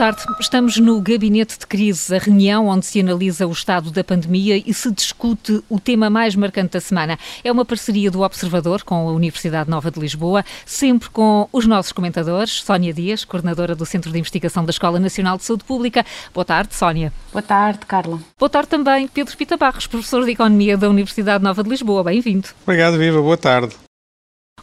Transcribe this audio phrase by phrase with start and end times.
[0.00, 0.24] tarde.
[0.40, 4.72] Estamos no Gabinete de Crise, a reunião onde se analisa o estado da pandemia e
[4.72, 7.18] se discute o tema mais marcante da semana.
[7.44, 11.92] É uma parceria do Observador com a Universidade Nova de Lisboa, sempre com os nossos
[11.92, 12.62] comentadores.
[12.62, 16.02] Sónia Dias, coordenadora do Centro de Investigação da Escola Nacional de Saúde Pública.
[16.32, 17.12] Boa tarde, Sónia.
[17.30, 18.20] Boa tarde, Carla.
[18.38, 22.02] Boa tarde também, Pedro Pita Barros, professor de Economia da Universidade Nova de Lisboa.
[22.04, 22.48] Bem-vindo.
[22.62, 23.20] Obrigado, Viva.
[23.20, 23.89] Boa tarde.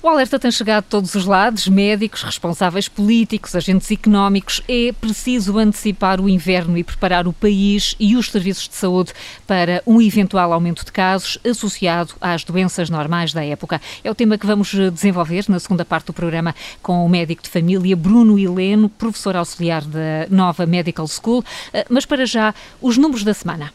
[0.01, 4.61] O alerta tem chegado de todos os lados, médicos, responsáveis políticos, agentes económicos.
[4.67, 9.11] É preciso antecipar o inverno e preparar o país e os serviços de saúde
[9.47, 13.81] para um eventual aumento de casos associado às doenças normais da época.
[14.03, 17.49] É o tema que vamos desenvolver na segunda parte do programa com o médico de
[17.49, 21.43] família Bruno Heleno, professor auxiliar da Nova Medical School.
[21.73, 23.71] Eh, mas para já, os números da semana.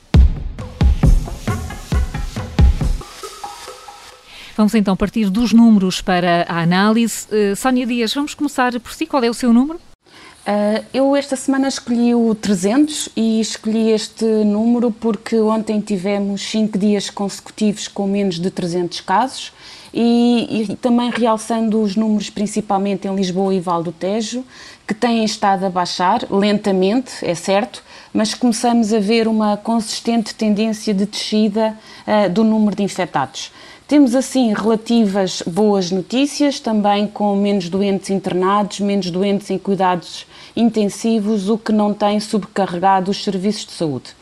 [4.63, 7.27] Vamos então partir dos números para a análise.
[7.33, 9.07] Uh, Sónia Dias, vamos começar por si.
[9.07, 9.81] Qual é o seu número?
[10.47, 16.79] Uh, eu esta semana escolhi o 300 e escolhi este número porque ontem tivemos 5
[16.79, 19.53] dias consecutivos com menos de 300 casos
[19.93, 24.45] e, e, também realçando os números principalmente em Lisboa e Val do Tejo,
[24.87, 27.83] que têm estado a baixar lentamente, é certo,
[28.15, 33.51] mas começamos a ver uma consistente tendência de descida uh, do número de infectados.
[33.93, 40.25] Temos assim relativas boas notícias, também com menos doentes internados, menos doentes em cuidados
[40.57, 44.17] intensivos, o que não tem sobrecarregado os serviços de saúde.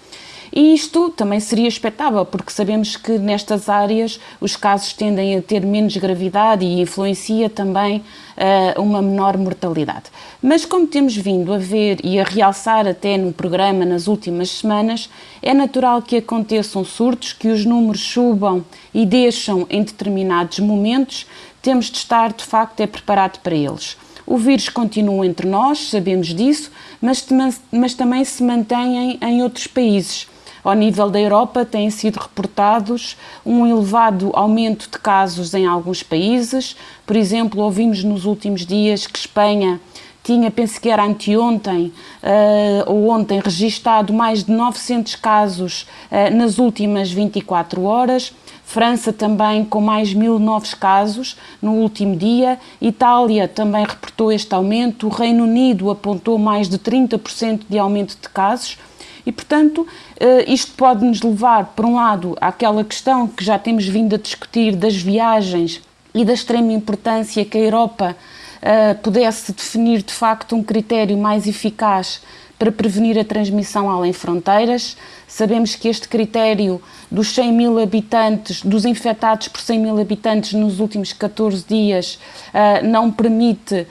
[0.52, 5.64] E isto também seria expectável, porque sabemos que nestas áreas os casos tendem a ter
[5.64, 10.04] menos gravidade e influencia também uh, uma menor mortalidade.
[10.42, 15.08] Mas como temos vindo a ver e a realçar até no programa nas últimas semanas,
[15.40, 21.26] é natural que aconteçam surtos, que os números subam e deixam em determinados momentos,
[21.62, 23.96] temos de estar de facto é preparado para eles.
[24.26, 27.26] O vírus continua entre nós, sabemos disso, mas,
[27.70, 30.29] mas também se mantém em outros países.
[30.62, 36.76] Ao nível da Europa, têm sido reportados um elevado aumento de casos em alguns países.
[37.06, 39.80] Por exemplo, ouvimos nos últimos dias que Espanha
[40.22, 46.58] tinha, penso que era anteontem uh, ou ontem, registado mais de 900 casos uh, nas
[46.58, 48.32] últimas 24 horas.
[48.64, 52.56] França também com mais mil novos casos no último dia.
[52.80, 55.08] Itália também reportou este aumento.
[55.08, 58.78] O Reino Unido apontou mais de 30% de aumento de casos.
[59.24, 59.86] E, portanto,
[60.18, 64.18] eh, isto pode nos levar, por um lado, àquela questão que já temos vindo a
[64.18, 65.80] discutir das viagens
[66.14, 68.16] e da extrema importância que a Europa
[68.60, 72.20] uh, pudesse definir de facto um critério mais eficaz
[72.60, 74.94] para prevenir a transmissão além fronteiras.
[75.26, 76.78] Sabemos que este critério
[77.10, 82.18] dos 100 mil habitantes, dos infectados por 100 mil habitantes nos últimos 14 dias,
[82.52, 83.86] uh, não permite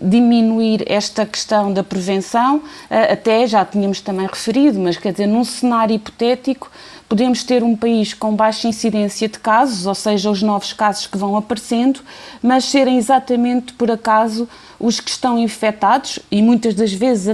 [0.00, 2.56] diminuir esta questão da prevenção.
[2.56, 6.70] Uh, até já tínhamos também referido, mas quer dizer, num cenário hipotético,
[7.06, 11.18] podemos ter um país com baixa incidência de casos, ou seja, os novos casos que
[11.18, 12.00] vão aparecendo,
[12.42, 14.48] mas serem exatamente por acaso
[14.82, 17.28] os que estão infectados e muitas das vezes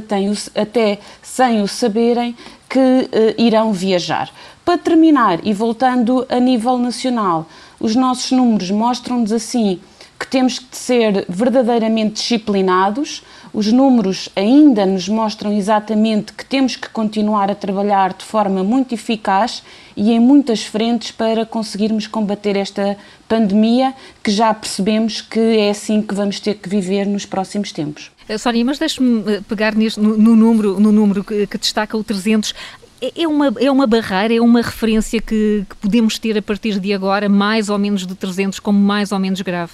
[0.55, 2.37] até, sem o saberem
[2.69, 4.31] que uh, irão viajar.
[4.65, 7.49] Para terminar, e voltando a nível nacional,
[7.81, 9.81] os nossos números mostram-nos assim
[10.19, 13.23] que temos que ser verdadeiramente disciplinados.
[13.53, 18.95] Os números ainda nos mostram exatamente que temos que continuar a trabalhar de forma muito
[18.95, 19.63] eficaz
[19.97, 22.97] e em muitas frentes para conseguirmos combater esta
[23.29, 28.11] pandemia que já percebemos que é assim que vamos ter que viver nos próximos tempos.
[28.29, 31.97] Eh, Sónia, mas deixe-me eh, pegar neste, no, no, número, no número que, que destaca
[31.97, 32.55] o 300
[33.01, 36.79] é, é uma, é uma barreira, é uma referência que, que, podemos ter a partir
[36.81, 39.73] de agora, mais ou menos de 300, como mais ou menos grave?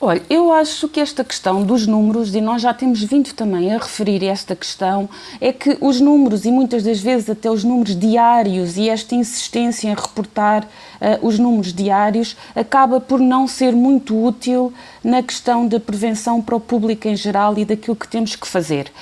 [0.00, 3.78] Olha, eu acho que esta questão dos números, e nós já temos vindo também a
[3.78, 5.08] referir esta questão,
[5.40, 9.88] é que os números, e muitas das vezes até os números diários, e esta insistência
[9.88, 14.72] em reportar uh, os números diários, acaba por não ser muito útil
[15.02, 18.92] na questão da prevenção para o público em geral e daquilo que temos que fazer.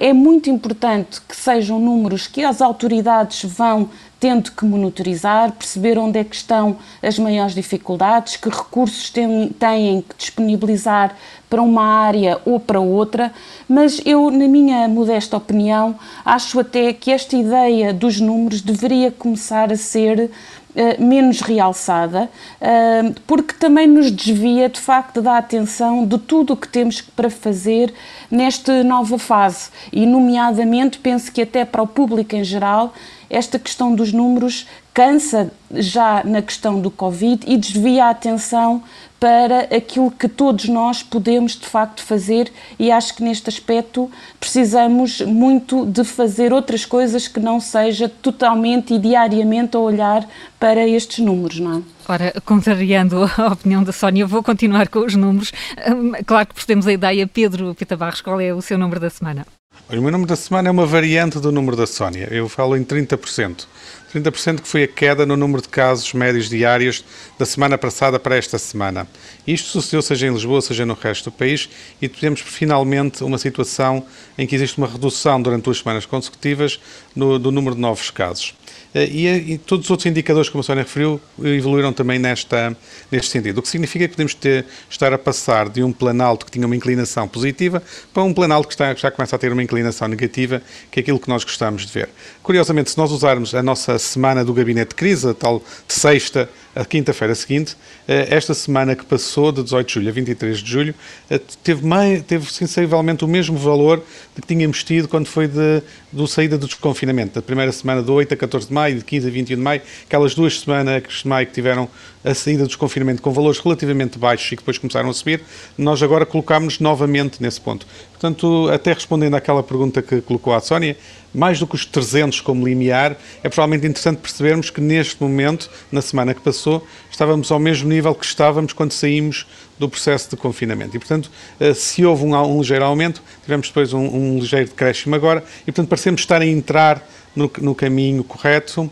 [0.00, 6.18] É muito importante que sejam números que as autoridades vão tendo que monitorizar, perceber onde
[6.18, 11.14] é que estão as maiores dificuldades, que recursos têm, têm que disponibilizar
[11.48, 13.32] para uma área ou para outra,
[13.68, 15.94] mas eu, na minha modesta opinião,
[16.24, 20.30] acho até que esta ideia dos números deveria começar a ser
[20.68, 22.30] Uh, menos realçada,
[22.60, 27.28] uh, porque também nos desvia de facto da atenção de tudo o que temos para
[27.30, 27.92] fazer
[28.30, 29.70] nesta nova fase.
[29.90, 32.92] E, nomeadamente, penso que até para o público em geral
[33.30, 38.82] esta questão dos números cansa já na questão do Covid e desvia a atenção
[39.20, 45.20] para aquilo que todos nós podemos de facto fazer e acho que neste aspecto precisamos
[45.20, 50.26] muito de fazer outras coisas que não seja totalmente e diariamente a olhar
[50.58, 51.82] para estes números, não é?
[52.08, 55.52] Ora, contrariando a opinião da Sónia, vou continuar com os números.
[55.88, 57.26] Hum, claro que percebemos a ideia.
[57.26, 59.44] Pedro Pita Barros, qual é o seu número da semana?
[59.86, 62.28] O meu número da semana é uma variante do número da Sónia.
[62.30, 63.66] Eu falo em 30%.
[64.12, 67.04] 30% que foi a queda no número de casos médios diários
[67.38, 69.06] da semana passada para esta semana.
[69.46, 71.70] Isto sucedeu seja em Lisboa, seja no resto do país
[72.02, 74.04] e temos finalmente uma situação
[74.36, 76.80] em que existe uma redução durante duas semanas consecutivas
[77.14, 78.54] no, do número de novos casos.
[78.94, 82.76] Eh, e, e, todos os outros indicadores, como a Sónia referiu, evoluíram também nesta,
[83.10, 83.58] neste sentido.
[83.58, 86.76] O que significa que podemos ter, estar a passar de um planalto que tinha uma
[86.76, 87.82] inclinação positiva
[88.12, 91.02] para um planalto que, está, que já começa a ter uma inclinação negativa, que é
[91.02, 92.08] aquilo que nós gostamos de ver.
[92.42, 96.48] Curiosamente, se nós usarmos a nossa semana do gabinete de crise, a tal de sexta
[96.78, 97.76] a quinta-feira seguinte,
[98.06, 100.94] eh, esta semana que passou, de 18 de julho a 23 de julho,
[101.28, 104.00] eh, teve, meio, teve sensivelmente o mesmo valor
[104.32, 105.82] que tínhamos tido quando foi de,
[106.12, 109.26] do saída do desconfinamento, da primeira semana de 8 a 14 de maio, de 15
[109.26, 111.88] a 21 de maio, aquelas duas semanas de maio que tiveram
[112.28, 115.42] a saída do desconfinamento com valores relativamente baixos e que depois começaram a subir,
[115.78, 117.86] nós agora colocámos novamente nesse ponto.
[118.12, 120.96] Portanto, até respondendo àquela pergunta que colocou a Sónia,
[121.32, 126.02] mais do que os 300 como limiar, é provavelmente interessante percebermos que neste momento, na
[126.02, 129.46] semana que passou, estávamos ao mesmo nível que estávamos quando saímos
[129.78, 130.96] do processo de confinamento.
[130.96, 135.14] E, portanto, eh, se houve um, um ligeiro aumento, tivemos depois um, um ligeiro decréscimo
[135.14, 138.90] agora, e, portanto, parecemos estar a entrar no, no caminho correto, uh,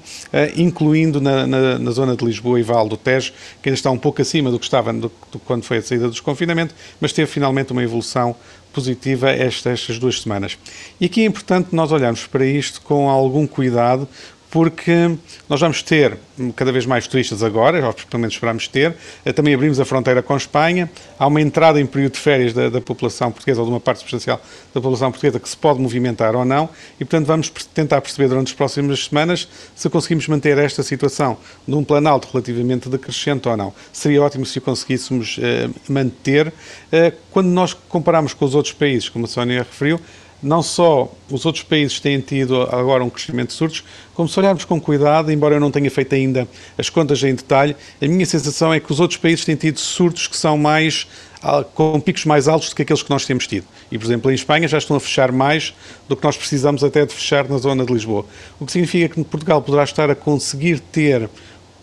[0.56, 3.98] incluindo na, na, na, zona de Lisboa e Val do Tejo, que ainda está um
[3.98, 7.30] pouco acima do que estava do, do, quando foi a saída do desconfinamento, mas teve
[7.30, 8.36] finalmente uma evolução
[8.72, 10.58] positiva estas duas semanas.
[11.00, 14.06] E aqui é importante nós olharmos para isto com algum cuidado,
[14.50, 15.16] porque
[15.48, 16.18] nós vamos ter
[16.54, 18.94] cada vez mais turistas agora, pelo menos esperamos ter.
[19.24, 20.90] Eh, também abrimos a fronteira com Espanha.
[21.18, 24.00] Há uma entrada em período de férias da, da, população portuguesa, ou de uma parte
[24.00, 24.40] substancial
[24.74, 26.68] da população portuguesa, que se pode movimentar ou não.
[27.00, 31.74] E, portanto, vamos tentar perceber durante as próximas semanas se conseguimos manter esta situação de
[31.74, 33.74] um planalto relativamente decrescente ou não.
[33.92, 36.52] Seria ótimo se o conseguíssemos eh, manter.
[36.92, 40.00] Eh, quando nós comparamos com os outros países, como a Sónia referiu,
[40.42, 43.84] não só os outros países têm tido agora um crescimento de surtos,
[44.14, 46.46] como se olharmos com cuidado, embora eu não tenha feito ainda
[46.76, 50.26] as contas em detalhe, a minha sensação é que os outros países têm tido surtos
[50.26, 51.06] que são mais
[51.42, 53.66] ah, com picos mais altos do que aqueles que nós temos tido.
[53.90, 55.74] E, por exemplo, em Espanha já estão a fechar mais
[56.08, 58.26] do que nós precisamos até de fechar na zona de Lisboa.
[58.58, 61.28] O que significa que Portugal poderá estar a conseguir ter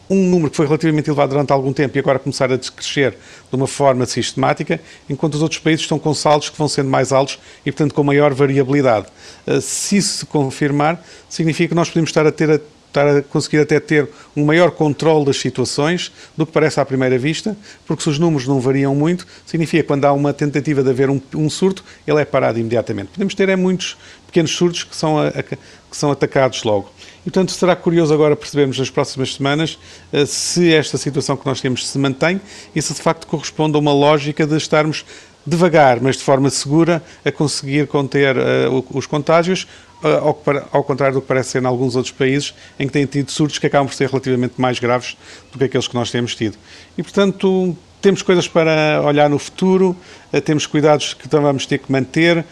[0.10, 3.56] um número que foi relativamente elevado durante algum tempo e agora começar a descrescer de
[3.56, 4.80] uma forma sistemática,
[5.10, 8.04] enquanto os outros países estão com saldos que vão sendo mais altos e, portanto, com
[8.04, 9.08] maior variabilidade.
[9.48, 12.62] Ah, se isso se confirmar, significa que nós podemos estar a ter
[12.94, 17.18] estar a conseguir até ter um maior controle das situações do que parece à primeira
[17.18, 20.90] vista, porque se os números não variam muito, significa que quando há uma tentativa de
[20.90, 23.10] haver um, um surto, ele é parado imediatamente.
[23.10, 23.98] Podemos ter é muitos
[24.28, 25.57] pequenos surtos que são, a, a, que
[25.92, 26.92] são atacados logo.
[27.22, 29.78] E, portanto, será curioso agora percebermos nas próximas semanas
[30.12, 32.39] uh, se esta situação que nós temos se mantém
[32.75, 35.06] e se de facto corresponde a uma lógica de estarmos
[35.46, 39.68] devagar, mas de forma segura, a conseguir conter uh, os contágios,
[40.04, 40.42] ao,
[40.72, 43.58] ao, contrário do que parece ser em alguns outros países, em que têm tido surtos
[43.58, 45.18] que acabam por ser relativamente mais graves
[45.51, 46.58] do que aqueles que nós temos tido.
[46.98, 49.96] E, portanto, temos coisas para olhar no futuro,
[50.34, 52.44] uh, temos cuidados que vamos ter que manter,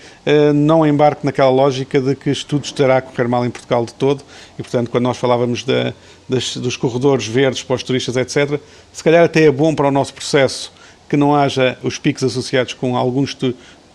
[0.55, 4.23] não embarque naquela lógica de que tudo estará a correr mal em Portugal de todo,
[4.57, 5.93] e, portanto, quando nós falávamos de,
[6.29, 8.59] das, dos corredores verdes para os turistas, etc.,
[8.93, 10.71] se calhar até é bom para o nosso processo
[11.11, 13.35] que não haja os picos associados com alguns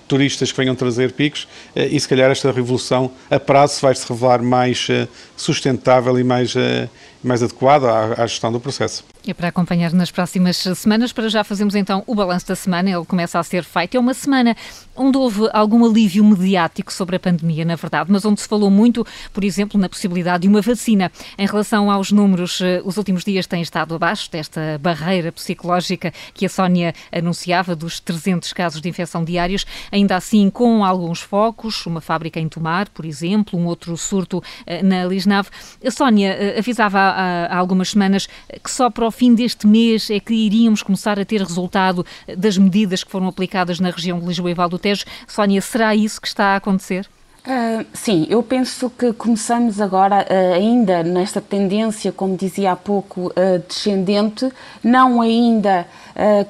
[0.06, 4.08] turistas que venham trazer picos eh, e se calhar esta revolução a prazo vai se
[4.08, 6.88] revelar mais eh, sustentável e mais, eh,
[7.22, 9.04] mais adequada à, à gestão do processo.
[9.26, 13.04] E para acompanhar nas próximas semanas, para já fazemos então o balanço da semana, ele
[13.04, 13.96] começa a ser feito.
[13.96, 14.56] É uma semana
[14.96, 19.06] onde houve algum alívio mediático sobre a pandemia, na verdade, mas onde se falou muito,
[19.32, 21.10] por exemplo, na possibilidade de uma vacina.
[21.38, 26.46] Em relação aos números, eh, os últimos dias têm estado abaixo desta barreira psicológica que
[26.46, 32.00] a Sónia anunciava, dos 300 casos de infecção diários, ainda assim com alguns focos, uma
[32.00, 35.48] fábrica em Tomar, por exemplo, um outro surto eh, na Lisnave.
[35.84, 38.28] A Sónia eh, avisava há, algumas semanas
[38.62, 42.04] que só para o fim deste mês é que iríamos começar a ter resultado
[42.36, 45.04] das medidas que foram aplicadas na região de Lisboa e Val do Tejo.
[45.26, 47.08] Sónia, será isso que está a acontecer?
[47.46, 53.28] Uh, sim, eu penso que começamos agora uh, ainda nesta tendência, como dizia há pouco,
[53.28, 54.48] uh, descendente,
[54.82, 55.86] não ainda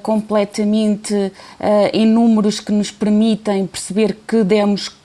[0.01, 1.33] completamente
[1.93, 4.97] em números que nos permitem perceber que demos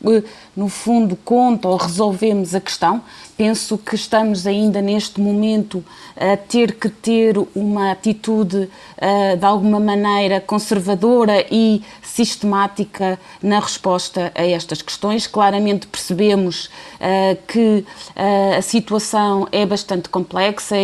[0.55, 3.01] no fundo, conta ou resolvemos a questão.
[3.37, 5.83] Penso que estamos ainda neste momento
[6.15, 14.31] a ter que ter uma atitude uh, de alguma maneira conservadora e sistemática na resposta
[14.35, 15.25] a estas questões.
[15.25, 20.75] Claramente percebemos uh, que uh, a situação é bastante complexa,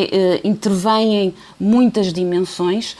[0.43, 2.95] intervêm muitas dimensões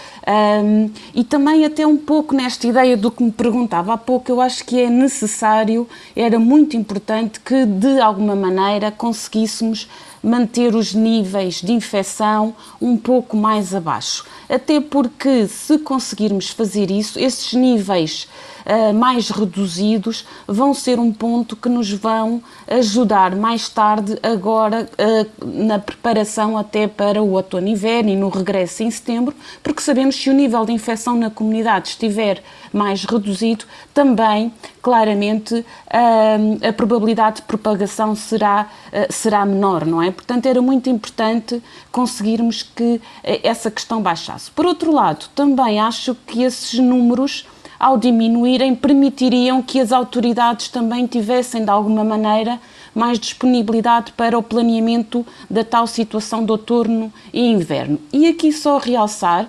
[1.14, 4.66] e também até um pouco nesta ideia do que me perguntava há pouco, eu acho
[4.66, 9.88] que é necessário, era muito importante que de alguma maneira conseguíssemos
[10.24, 14.26] manter os níveis de infecção um pouco mais abaixo.
[14.50, 18.28] Até porque, se conseguirmos fazer isso, esses níveis
[18.68, 25.46] uh, mais reduzidos vão ser um ponto que nos vão ajudar mais tarde, agora, uh,
[25.46, 29.34] na preparação até para o outono inverno e no regresso em setembro,
[29.64, 32.44] porque sabemos que se o nível de infecção na comunidade estiver
[32.74, 38.70] mais reduzido, também, claramente, uh, a probabilidade de propagação será,
[39.10, 40.12] será menor, não é?
[40.12, 43.02] Portanto, era muito importante conseguirmos que
[43.44, 44.52] essa questão baixasse.
[44.52, 47.46] Por outro lado, também acho que esses números
[47.80, 52.60] ao diminuírem, permitiriam que as autoridades também tivessem, de alguma maneira,
[52.94, 58.00] mais disponibilidade para o planeamento da tal situação de outono e inverno.
[58.12, 59.48] E aqui só realçar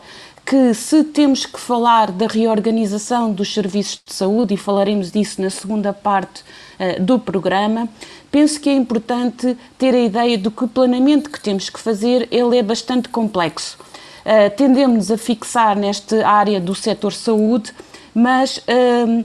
[0.48, 5.50] que se temos que falar da reorganização dos serviços de saúde, e falaremos disso na
[5.50, 7.86] segunda parte uh, do programa,
[8.30, 12.26] penso que é importante ter a ideia de que o planeamento que temos que fazer
[12.30, 13.76] ele é bastante complexo.
[14.24, 17.70] Uh, tendemos a fixar nesta área do setor saúde
[18.18, 18.60] mas
[19.06, 19.24] hum,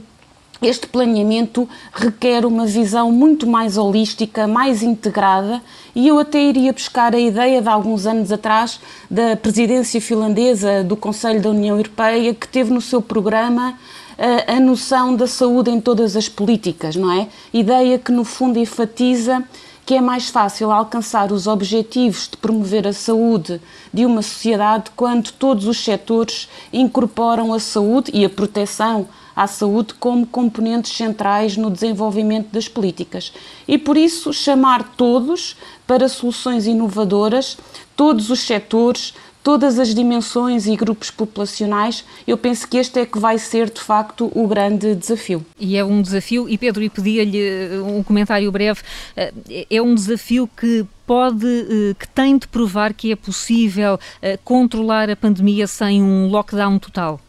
[0.62, 5.60] este planeamento requer uma visão muito mais holística, mais integrada,
[5.94, 10.96] e eu até iria buscar a ideia de alguns anos atrás da presidência finlandesa do
[10.96, 13.78] Conselho da União Europeia, que teve no seu programa
[14.16, 17.26] a, a noção da saúde em todas as políticas, não é?
[17.52, 19.42] Ideia que no fundo enfatiza
[19.84, 23.60] que é mais fácil alcançar os objetivos de promover a saúde
[23.92, 29.94] de uma sociedade quando todos os setores incorporam a saúde e a proteção à saúde
[29.94, 33.32] como componentes centrais no desenvolvimento das políticas.
[33.66, 37.58] E por isso chamar todos para soluções inovadoras,
[37.96, 39.12] todos os setores,
[39.44, 43.80] todas as dimensões e grupos populacionais, eu penso que este é que vai ser de
[43.80, 45.44] facto o grande desafio.
[45.60, 48.80] E é um desafio, e Pedro, e pedia-lhe eh, um comentário breve,
[49.14, 49.32] eh,
[49.70, 54.00] é um desafio que pode, eh, que tem de provar que é possível
[54.42, 57.20] controlar a pandemia sem um lockdown total?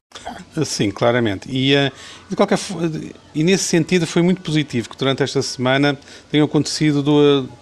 [0.64, 1.50] Sim, claramente.
[1.52, 1.74] E,
[2.30, 2.58] de qualquer,
[3.36, 5.98] e nesse sentido foi muito positivo que durante esta semana
[6.32, 7.04] tenham acontecido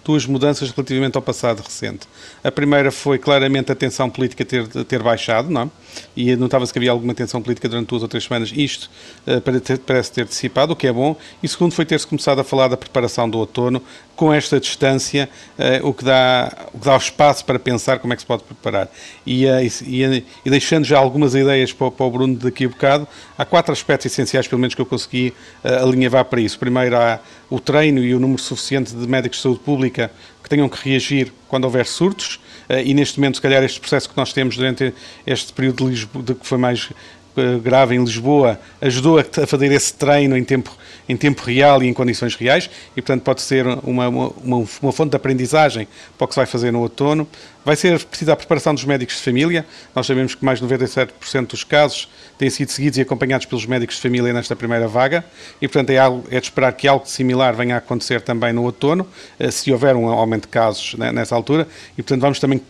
[0.02, 2.08] duas, mudanças relativamente ao passado recente.
[2.42, 5.68] A primeira foi claramente a tensão política ter, ter baixado, não é?
[6.16, 8.52] E notava-se que havia alguma tensão política durante duas ou três semanas.
[8.54, 8.90] Isto
[9.26, 9.40] uh,
[9.86, 11.16] parece ter dissipado, o que é bom.
[11.42, 13.82] E segundo foi ter-se começado a falar da preparação do outono
[14.16, 15.28] com esta distância,
[15.58, 18.44] uh, o, que dá, o que dá espaço para pensar como é que se pode
[18.44, 18.88] preparar.
[19.26, 23.08] E, uh, e, e deixando já algumas ideias para, para, o Bruno daqui a bocado,
[23.36, 25.34] há quatro aspectos essenciais, pelo menos que eu consegui
[25.64, 26.58] uh, alinhavar para isso.
[26.58, 27.18] Primeiro, há
[27.50, 30.10] o treino e o número suficiente de médicos de saúde pública
[30.42, 34.08] que tenham que reagir quando houver surtos, uh, e neste momento, se calhar, este processo
[34.08, 34.94] que nós temos durante
[35.26, 36.90] este período de, Lisboa, de que foi mais
[37.62, 40.76] grave em Lisboa, ajudou a, fazer esse treino em tempo
[41.08, 45.10] em tempo real e em condições reais, e portanto pode ser uma, uma, uma fonte
[45.10, 45.86] de aprendizagem
[46.16, 47.28] para o que se vai fazer no outono.
[47.64, 49.64] Vai ser preciso a preparação dos médicos de família.
[49.94, 53.96] Nós sabemos que mais de 97% dos casos têm sido seguidos e acompanhados pelos médicos
[53.96, 55.24] de família nesta primeira vaga,
[55.62, 58.64] e portanto é, algo, é de esperar que algo similar venha a acontecer também no
[58.64, 59.06] outono,
[59.38, 62.60] eh, se houver um aumento de casos nessa altura, e portanto vamos também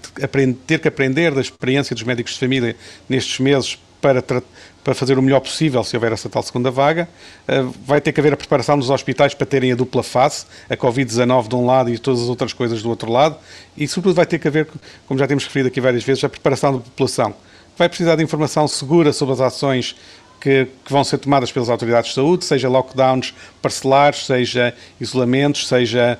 [0.67, 2.77] ter que aprender da experiência dos médicos de família
[3.09, 3.79] nestes meses
[4.13, 4.43] para,
[4.83, 7.09] para fazer o melhor possível se houver essa tal segunda vaga.
[7.49, 10.77] Uh, vai ter que haver a preparação dos hospitais para terem a dupla face, a
[10.77, 13.37] Covid-19 de um lado e todas as outras coisas do outro lado.
[13.75, 14.69] E, sobretudo, vai ter que haver,
[15.07, 17.35] como já temos referido aqui várias vezes, a preparação da população.
[17.79, 19.97] Vai precisar de informação segura sobre as ações
[20.39, 26.19] que, que, vão ser tomadas pelas autoridades de saúde, seja lockdowns parcelares, seja isolamentos, seja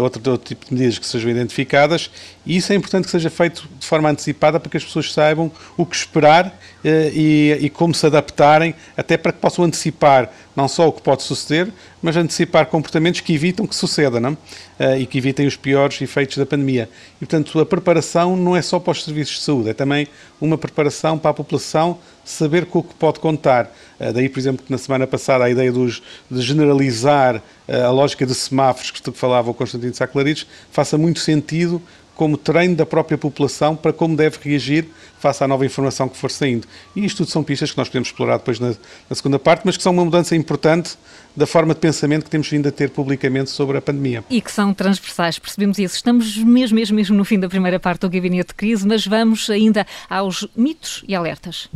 [0.00, 2.08] outro, outro, tipo de medidas que sejam identificadas.
[2.46, 5.50] E isso é importante que seja feito de forma antecipada para que as pessoas saibam
[5.76, 10.68] o que esperar eh, e, e, como se adaptarem, até para que possam antecipar não
[10.68, 11.72] só o que pode suceder,
[12.02, 14.34] mas antecipar comportamentos que evitam que suceda não?
[14.34, 16.88] Uh, e que evitem os piores efeitos da pandemia.
[17.16, 20.06] E, portanto, a preparação não é só para os serviços de saúde, é também
[20.40, 23.74] uma preparação para a população saber com o que pode contar.
[23.98, 28.26] Uh, daí, por exemplo, que na semana passada a ideia dos, de generalizar a lógica
[28.26, 31.80] de semáforos que falava o Constantino Saclarides faça muito sentido
[32.14, 34.86] como treino da própria população para como deve reagir
[35.18, 36.66] face à nova informação que for saindo.
[36.94, 39.76] E isto tudo são pistas que nós podemos explorar depois na, na segunda parte, mas
[39.76, 40.96] que são uma mudança importante
[41.36, 44.22] da forma de pensamento que temos vindo a ter publicamente sobre a pandemia.
[44.30, 45.96] E que são transversais, percebemos isso.
[45.96, 49.50] Estamos mesmo, mesmo, mesmo no fim da primeira parte do Gabinete de Crise, mas vamos
[49.50, 51.68] ainda aos mitos e alertas.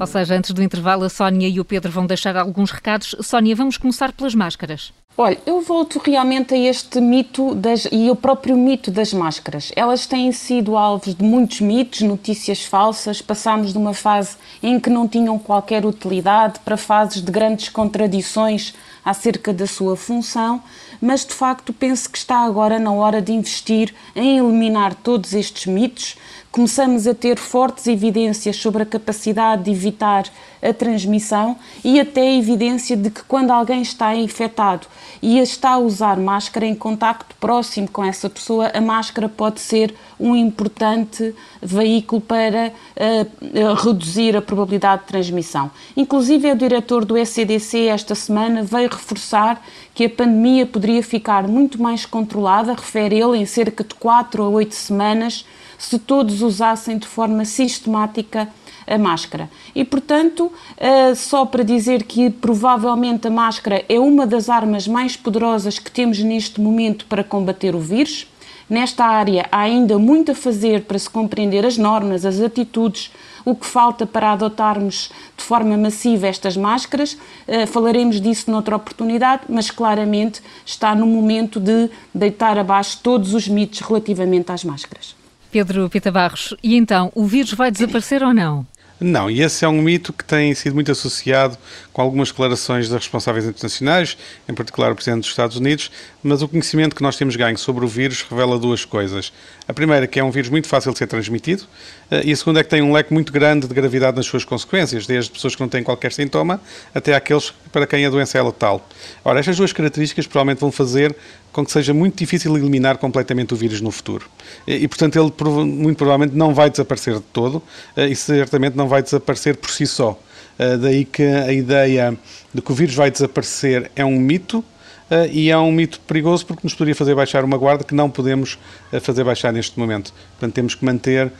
[0.00, 3.14] Ou seja, antes do intervalo, a Sónia e o Pedro vão deixar alguns recados.
[3.20, 4.94] Sónia, vamos começar pelas máscaras.
[5.14, 9.70] Olha, eu volto realmente a este mito das, e o próprio mito das máscaras.
[9.76, 13.20] Elas têm sido alvos de muitos mitos, notícias falsas.
[13.20, 18.72] Passámos de uma fase em que não tinham qualquer utilidade para fases de grandes contradições
[19.04, 20.62] acerca da sua função,
[21.00, 25.66] mas de facto penso que está agora na hora de investir em eliminar todos estes
[25.66, 26.16] mitos
[26.52, 30.24] começamos a ter fortes evidências sobre a capacidade de evitar
[30.60, 34.86] a transmissão e até evidência de que quando alguém está infectado
[35.22, 39.94] e está a usar máscara em contacto próximo com essa pessoa, a máscara pode ser
[40.18, 45.70] um importante veículo para uh, reduzir a probabilidade de transmissão.
[45.96, 49.62] Inclusive, o diretor do ECDC esta semana veio reforçar
[49.94, 54.48] que a pandemia poderia ficar muito mais controlada, refere ele, em cerca de 4 a
[54.48, 55.44] 8 semanas,
[55.80, 58.48] se todos usassem de forma sistemática
[58.86, 59.48] a máscara.
[59.74, 65.16] E, portanto, uh, só para dizer que provavelmente a máscara é uma das armas mais
[65.16, 68.26] poderosas que temos neste momento para combater o vírus.
[68.68, 73.10] Nesta área há ainda muito a fazer para se compreender as normas, as atitudes,
[73.42, 77.14] o que falta para adotarmos de forma massiva estas máscaras.
[77.48, 83.48] Uh, falaremos disso noutra oportunidade, mas claramente está no momento de deitar abaixo todos os
[83.48, 85.19] mitos relativamente às máscaras.
[85.50, 88.66] Pedro Pita Barros, e então, o vírus vai desaparecer ou não?
[89.00, 91.56] Não, e esse é um mito que tem sido muito associado
[91.92, 94.16] com algumas declarações de responsáveis internacionais,
[94.48, 95.90] em particular o Presidente dos Estados Unidos,
[96.22, 99.32] mas o conhecimento que nós temos ganho sobre o vírus revela duas coisas.
[99.66, 101.64] A primeira, que é um vírus muito fácil de ser transmitido,
[102.10, 104.44] eh, e a segunda é que tem um leque muito grande de gravidade nas suas
[104.44, 106.60] consequências, desde pessoas que não têm qualquer sintoma
[106.94, 108.86] até aqueles para quem a doença é letal.
[109.24, 111.14] Ora, estas duas características provavelmente vão fazer
[111.52, 114.26] com que seja muito difícil eliminar completamente o vírus no futuro.
[114.66, 115.32] E, portanto, ele
[115.66, 117.62] muito provavelmente não vai desaparecer de todo
[117.96, 120.18] eh, e certamente não vai desaparecer por si só.
[120.58, 122.16] Eh, daí que a ideia
[122.52, 124.64] de que o vírus vai desaparecer é um mito,
[125.10, 128.08] Uh, e é um mito perigoso porque nos poderia fazer baixar uma guarda que não
[128.08, 128.56] podemos
[128.92, 130.14] uh, fazer baixar neste momento.
[130.38, 131.32] Portanto, temos que manter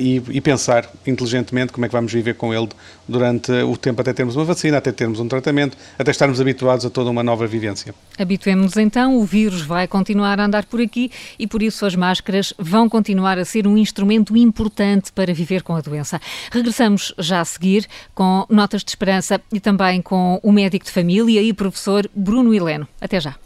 [0.00, 2.68] e, e, pensar inteligentemente como é que vamos viver com ele
[3.06, 6.90] durante o tempo até termos uma vacina, até termos um tratamento, até estarmos habituados a
[6.90, 7.94] toda uma nova vivência.
[8.18, 12.52] Habituemos-nos então, o vírus vai continuar a andar por aqui e por isso as máscaras
[12.58, 16.20] vão continuar a ser um instrumento importante para viver com a doença.
[16.50, 21.42] Regressamos já a seguir com notas de esperança e também com o médico de família
[21.42, 22.88] e professor Bruno Heleno.
[23.00, 23.36] Até já.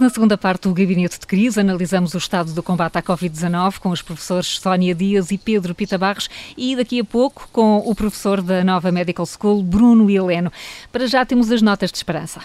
[0.00, 1.58] Na segunda parte do Gabinete de Crise.
[1.58, 5.96] Analisamos o estado do combate à Covid-19 com os professores Sónia Dias e Pedro Pita
[5.96, 10.52] Barros e daqui a pouco com o professor da nova Medical School, Bruno Heleno.
[10.92, 12.40] Para já temos as notas de esperança.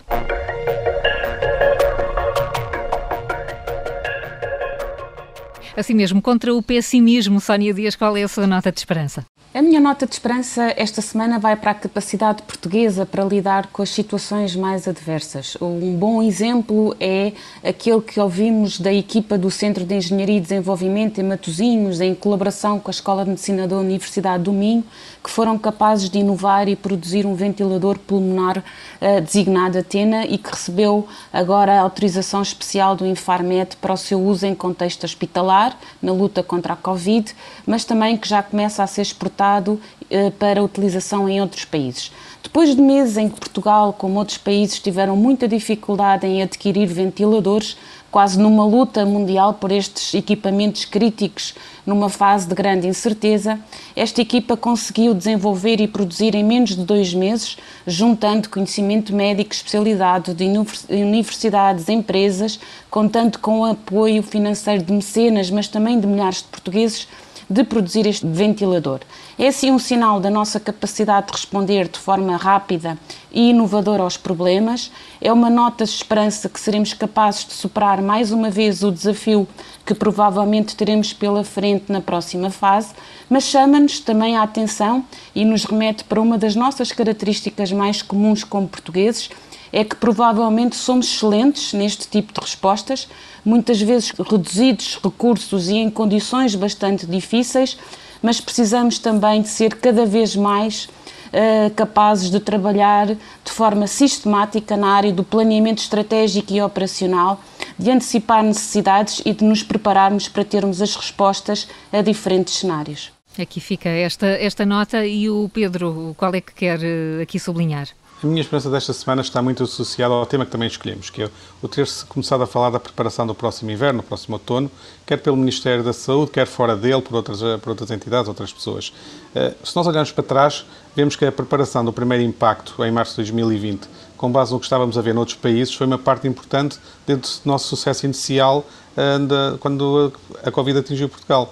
[5.75, 9.25] Assim mesmo, contra o pessimismo, Sónia Dias, qual é a sua nota de esperança?
[9.53, 13.81] A minha nota de esperança esta semana vai para a capacidade portuguesa para lidar com
[13.81, 15.57] as situações mais adversas.
[15.59, 21.19] Um bom exemplo é aquele que ouvimos da equipa do Centro de Engenharia e Desenvolvimento
[21.19, 24.85] em Matosinhos, em colaboração com a Escola de Medicina da Universidade do Minho,
[25.21, 30.49] que foram capazes de inovar e produzir um ventilador pulmonar uh, designado Atena e que
[30.49, 36.13] recebeu agora a autorização especial do Infarmed para o seu uso em contexto hospitalar, na
[36.13, 37.35] luta contra a Covid,
[37.67, 42.11] mas também que já começa a ser exportado uh, para utilização em outros países.
[42.43, 47.77] Depois de meses em que Portugal, como outros países, tiveram muita dificuldade em adquirir ventiladores,
[48.11, 51.53] quase numa luta mundial por estes equipamentos críticos,
[51.85, 53.59] numa fase de grande incerteza,
[53.95, 60.33] esta equipa conseguiu desenvolver e produzir em menos de dois meses, juntando conhecimento médico especializado
[60.33, 60.45] de
[60.89, 67.07] universidades, empresas, contando com o apoio financeiro de mecenas, mas também de milhares de portugueses,
[67.51, 69.01] de produzir este ventilador.
[69.37, 72.97] É assim um sinal da nossa capacidade de responder de forma rápida
[73.31, 74.89] e inovadora aos problemas.
[75.19, 79.45] É uma nota de esperança que seremos capazes de superar mais uma vez o desafio
[79.85, 82.93] que provavelmente teremos pela frente na próxima fase,
[83.29, 85.03] mas chama-nos também a atenção
[85.35, 89.29] e nos remete para uma das nossas características mais comuns como portugueses,
[89.71, 93.07] é que provavelmente somos excelentes neste tipo de respostas,
[93.43, 97.77] muitas vezes reduzidos recursos e em condições bastante difíceis,
[98.21, 100.85] mas precisamos também de ser cada vez mais
[101.31, 107.41] uh, capazes de trabalhar de forma sistemática na área do planeamento estratégico e operacional,
[107.79, 113.11] de antecipar necessidades e de nos prepararmos para termos as respostas a diferentes cenários.
[113.39, 117.87] Aqui fica esta, esta nota e o Pedro, qual é que quer uh, aqui sublinhar?
[118.23, 121.29] A minha esperança desta semana está muito associada ao tema que também escolhemos, que é
[121.59, 124.69] o ter-se começado a falar da preparação do próximo inverno, do próximo outono,
[125.07, 128.93] quer pelo Ministério da Saúde, quer fora dele, por outras, por outras entidades, outras pessoas.
[129.33, 130.63] Eh, se nós olharmos para trás,
[130.95, 134.67] vemos que a preparação do primeiro impacto, em março de 2020, com base no que
[134.67, 138.63] estávamos a ver noutros países, foi uma parte importante dentro do nosso sucesso inicial
[138.95, 139.17] eh,
[139.59, 141.51] quando a Covid atingiu Portugal.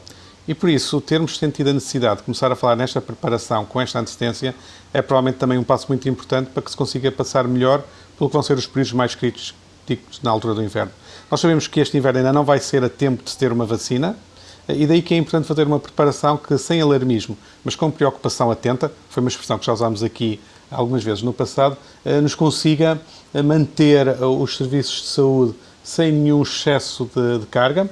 [0.49, 3.99] E por isso, termos sentido a necessidade de começar a falar nesta preparação com esta
[3.99, 4.55] antecedência
[4.93, 7.83] provavelmente também um passo muito importante para que se consiga passar melhor
[8.17, 9.53] pelo que vão ser os períodos mais críticos
[10.23, 10.91] na altura do inverno.
[11.29, 13.65] Nós sabemos que este inverno ainda não vai ser a tempo de se ter uma
[13.65, 14.15] vacina,
[14.67, 18.91] e daí que é importante fazer uma preparação que, sem alarmismo, mas com preocupação atenta,
[19.09, 21.75] foi uma expressão que já usámos aqui algumas vezes no passado,
[22.05, 23.01] eh, nos consiga
[23.33, 27.89] eh, manter eh, os serviços de saúde sem nenhum excesso de, de carga.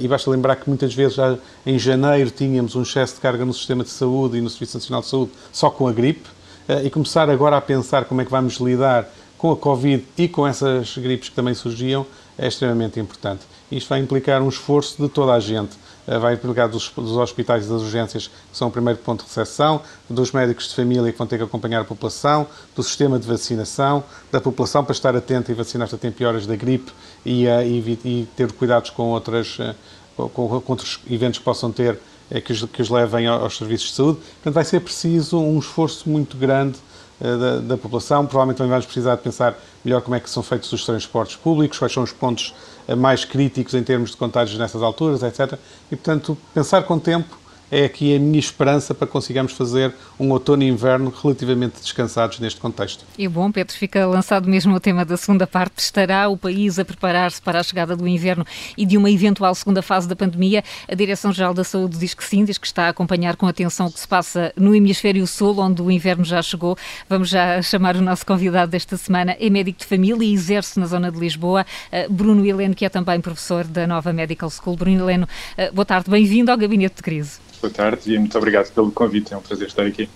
[0.00, 3.54] E basta lembrar que muitas vezes já em janeiro tínhamos um excesso de carga no
[3.54, 6.28] sistema de saúde e no Serviço Nacional de Saúde só com a gripe.
[6.68, 10.46] E começar agora a pensar como é que vamos lidar com a Covid e com
[10.46, 12.04] essas gripes que também surgiam
[12.36, 13.40] é extremamente importante.
[13.72, 15.76] Isto vai implicar um esforço de toda a gente.
[16.06, 19.28] Eh, vai implicar dos, dos hospitais e das urgências, que são o primeiro ponto de
[19.28, 23.26] recepção, dos médicos de família que vão ter que acompanhar a população, do sistema de
[23.26, 26.92] vacinação, da população para estar atenta e vacinar-se a tempo e horas da gripe
[27.24, 29.58] e, uh, e, e, ter cuidados com, outras,
[30.16, 31.98] com, com, outros eventos que possam ter
[32.44, 34.18] que os, que os levem aos serviços de saúde.
[34.18, 36.78] Portanto, vai ser preciso um esforço muito grande
[37.20, 38.26] eh, da, da, população.
[38.26, 41.78] Provavelmente também vamos precisar de pensar melhor como é que são feitos os transportes públicos,
[41.78, 42.54] quais são os pontos
[42.86, 45.58] eh, mais críticos em termos de contágios nessas alturas, etc.
[45.90, 47.37] E, portanto, pensar com tempo
[47.70, 52.60] é aqui a minha esperança para conseguirmos fazer um outono e inverno relativamente descansados neste
[52.60, 53.04] contexto.
[53.16, 55.78] E bom, Pedro, fica lançado mesmo o tema da segunda parte.
[55.78, 58.44] Estará o país a preparar-se para a chegada do inverno
[58.76, 60.64] e de uma eventual segunda fase da pandemia?
[60.88, 63.92] A Direção-Geral da Saúde diz que sim, diz que está a acompanhar com atenção o
[63.92, 66.76] que se passa no hemisfério sul, onde o inverno já chegou.
[67.08, 69.36] Vamos já chamar o nosso convidado desta semana.
[69.38, 71.66] É médico de família e exerce na zona de Lisboa.
[71.92, 74.76] Eh, Bruno Heleno, que é também professor da Nova Medical School.
[74.76, 77.48] Bruno Heleno, eh, boa tarde, bem-vindo ao Gabinete de Crise.
[77.60, 80.08] Boa tarde e muito obrigado pelo convite, é um prazer estar aqui.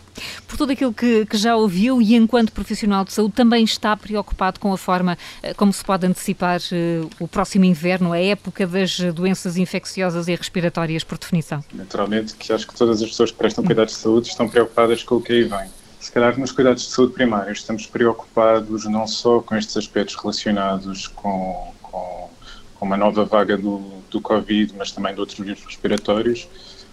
[0.47, 4.61] Por tudo aquilo que, que, já ouviu e enquanto profissional de saúde também está preocupado
[4.61, 9.01] com a forma eh, como se pode antecipar uh, o próximo inverno, a época das
[9.13, 11.65] doenças infecciosas e respiratórias por definição?
[11.73, 15.17] Naturalmente que acho que todas as pessoas que prestam cuidados de saúde estão preocupadas com
[15.17, 15.69] o que aí vem.
[15.99, 21.09] Se calhar nos cuidados de saúde primários estamos preocupados não só com estes aspectos relacionados
[21.09, 22.31] com, com,
[22.75, 26.47] com uma nova vaga do, do Covid, mas também de outros vírus respiratórios,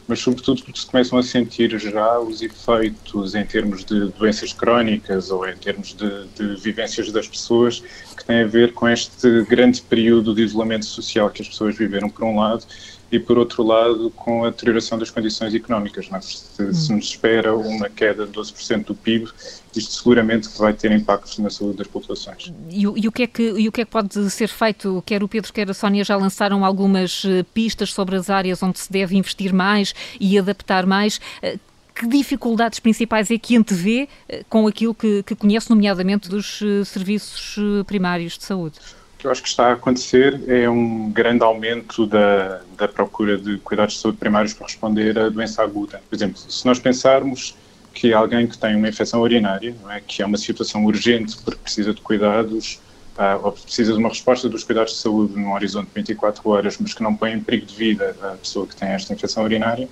[0.10, 5.30] mas sobretudo porque se começam a sentir já os efeitos em termos de doenças crónicas
[5.30, 7.84] ou em termos de, de, vivências das pessoas
[8.18, 12.10] que têm a ver com este grande período de isolamento social que as pessoas viveram
[12.10, 12.66] por um lado
[13.12, 16.08] e, por outro lado, com a deterioração das condições económicas.
[16.12, 16.22] É?
[16.22, 19.30] Se, se, nos espera uma queda de 12% do PIB,
[19.76, 22.52] isto seguramente vai ter impactos na saúde das populações.
[22.70, 25.04] E, e, o que é que, e o que é que pode ser feito?
[25.06, 28.80] Quer o Pedro, quer a Sónia já lançaram algumas eh, pistas sobre as áreas onde
[28.80, 31.20] se deve investir mais e adaptar mais.
[31.42, 31.58] Eh,
[31.96, 37.56] que dificuldades principais é que antevê eh, com aquilo que, que conhece, nomeadamente dos serviços
[37.86, 38.80] primários de saúde?
[39.20, 43.58] Que eu acho que está a acontecer é um grande aumento da, da procura de
[43.58, 46.02] cuidados de saúde primários para responder à doença aguda.
[46.10, 47.54] Por exemplo, se nós pensarmos
[47.94, 51.94] que alguém que tem uma infecção urinária, é, que é uma situação urgente porque precisa
[51.94, 52.80] de cuidados,
[53.18, 56.78] ah, ou precisa de uma resposta dos cuidados de saúde num horizonte de 24 horas,
[56.80, 59.90] mas que não põe em perigo de vida a pessoa que tem esta infecção urinária,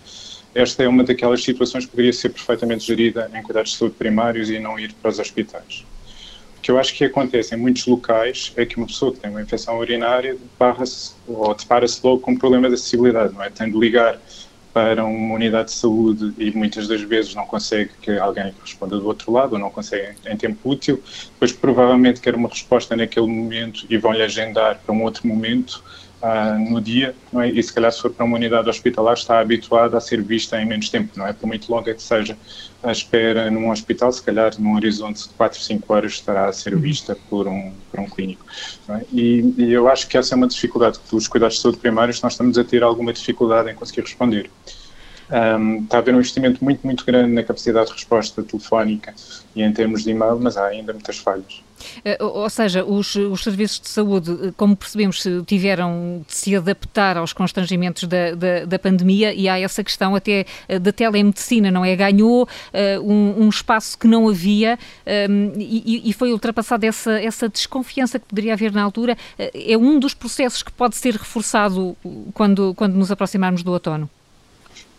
[0.56, 4.50] esta é uma daquelas situações que poderia ser perfeitamente gerida em cuidados de saúde primários
[4.50, 5.86] e não ir para os hospitais
[6.68, 9.42] que eu acho que acontece em muitos locais é que uma pessoa que tem uma
[9.42, 13.50] infecção urinária barra-se ou depara-se logo com um problema de acessibilidade, não é?
[13.50, 14.20] Tem de ligar
[14.74, 19.08] para uma unidade de saúde e muitas das vezes não consegue que alguém responda do
[19.08, 21.02] outro lado ou não consegue em tempo útil,
[21.32, 25.82] depois provavelmente quer uma resposta naquele momento e vão-lhe agendar para um outro momento
[26.22, 27.50] uh, no dia, não é?
[27.50, 30.66] e se calhar se for para uma unidade hospitalar está habituada a ser vista em
[30.66, 31.34] menos tempo, não é?
[31.34, 32.38] Por muito longa que seja
[32.84, 36.74] a espera num hospital, se calhar num horizonte de 4, 5 horas estará a ser
[36.74, 36.80] uhum.
[36.80, 38.46] vista por um, por um clínico.
[38.90, 39.02] É?
[39.12, 42.22] E, e, eu acho que essa é uma dificuldade, que os cuidados de saúde primários
[42.22, 44.50] nós estamos a ter alguma dificuldade em conseguir responder.
[45.30, 49.14] Um, está a haver um investimento muito, muito grande na capacidade de resposta telefónica
[49.54, 51.67] e em termos de e-mail, mas há ainda muitas falhas.
[52.04, 57.18] Eh, ou seja, os, os serviços de saúde, eh, como percebemos, tiveram de se adaptar
[57.18, 61.84] aos constrangimentos da, da, da pandemia e há essa questão até eh, da telemedicina, não
[61.84, 61.96] é?
[61.96, 64.78] Ganhou uh, um, um, espaço que não havia
[65.30, 69.18] um, e, e, foi ultrapassada essa, essa desconfiança que poderia haver na altura.
[69.38, 71.96] É um dos processos que pode ser reforçado
[72.34, 74.10] quando, quando nos aproximarmos do outono.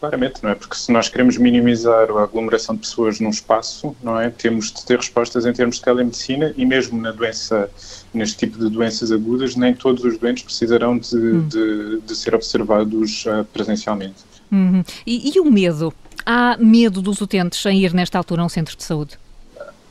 [0.00, 0.54] Claramente, não é?
[0.54, 4.30] Porque se nós queremos minimizar a aglomeração de pessoas num espaço, não é?
[4.30, 7.68] Temos de ter respostas em termos de telemedicina e mesmo na doença,
[8.14, 11.48] neste tipo de doenças agudas, nem todos os doentes precisarão de, hum.
[11.48, 14.16] de, de ser observados uh, presencialmente.
[14.52, 14.84] Uhum.
[15.04, 15.92] E, e o medo?
[16.24, 19.18] Há medo dos utentes em ir nesta altura a um centro de saúde?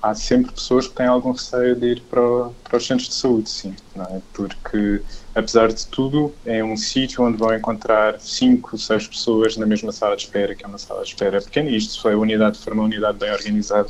[0.01, 3.49] Há sempre pessoas que têm algum receio de ir para, para os centros de saúde,
[3.49, 4.21] sim, é?
[4.33, 5.01] porque
[5.35, 10.15] apesar de tudo é um sítio onde vão encontrar cinco, seis pessoas na mesma sala
[10.15, 12.83] de espera, que é uma sala de espera pequena, isto foi a unidade, foi uma
[12.83, 13.89] unidade bem organizada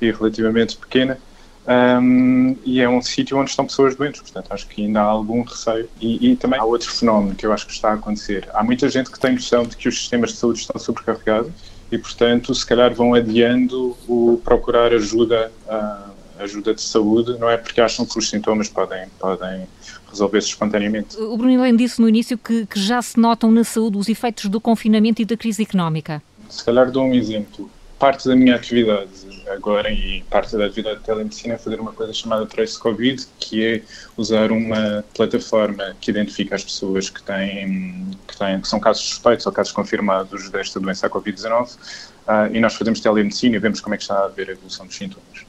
[0.00, 1.18] e relativamente pequena,
[1.66, 5.42] um, e é um sítio onde estão pessoas doentes, portanto acho que ainda há algum
[5.42, 5.88] receio.
[6.00, 8.48] E, e, também há outro fenómeno que eu acho que está a acontecer.
[8.54, 11.50] Há muita gente que tem noção de que os sistemas de saúde estão sobrecarregados
[11.90, 17.56] e, portanto, se calhar vão adiando o procurar ajuda, uh, ajuda de saúde, não é
[17.56, 19.66] porque acham que os sintomas podem, podem
[20.10, 21.16] resolver-se espontaneamente.
[21.16, 24.46] O Bruno Helene disse no início que, que já se notam na saúde os efeitos
[24.46, 26.22] do confinamento e da crise económica.
[26.48, 29.08] Se calhar dou um exemplo parte da minha atividade
[29.48, 33.64] agora e parte da atividade de telemedicina é fazer uma coisa chamada Trace Covid, que
[33.64, 33.82] é
[34.16, 39.46] usar uma plataforma que identifica as pessoas que têm, que, têm, que são casos suspeitos
[39.46, 41.78] ou casos confirmados desta doença Covid-19 uh,
[42.26, 44.86] ah, e nós fazemos telemedicina e vemos como é que está a haver a evolução
[44.86, 45.46] dos sintomas.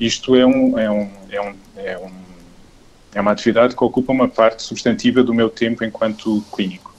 [0.00, 2.12] Isto é, um, é, um, é, um, é, um,
[3.14, 6.94] é uma atividade que ocupa uma parte substantiva do meu tempo enquanto clínico.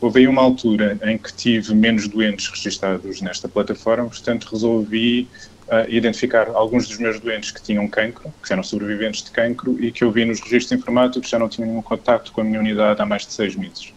[0.00, 5.28] Houve aí uma altura em que tive menos doentes registados nesta plataforma, portanto resolvi
[5.68, 9.90] uh, identificar alguns dos meus doentes que tinham cancro, que eram sobreviventes de cancro e
[9.90, 13.00] que eu vi nos registros informáticos já não tinham nenhum contacto com a minha unidade
[13.00, 13.92] há mais de seis meses.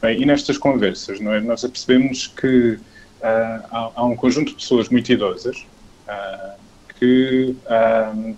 [0.00, 2.78] Bem, e nestas conversas, é, nós percebemos que uh,
[3.22, 5.66] há, há, um conjunto de pessoas muito idosas
[6.08, 6.58] uh,
[6.98, 7.56] que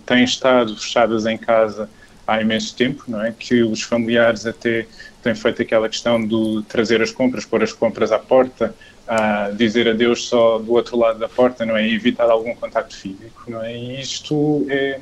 [0.05, 1.89] têm estado fechadas em casa
[2.25, 3.31] há imenso tempo, não é?
[3.31, 4.87] Que os familiares até
[5.21, 8.75] têm feito aquela questão de trazer as compras, pôr as compras à porta,
[9.07, 11.87] a dizer adeus só do outro lado da porta, não é?
[11.87, 13.75] E evitar algum contacto físico, não é?
[13.75, 15.01] E isto é,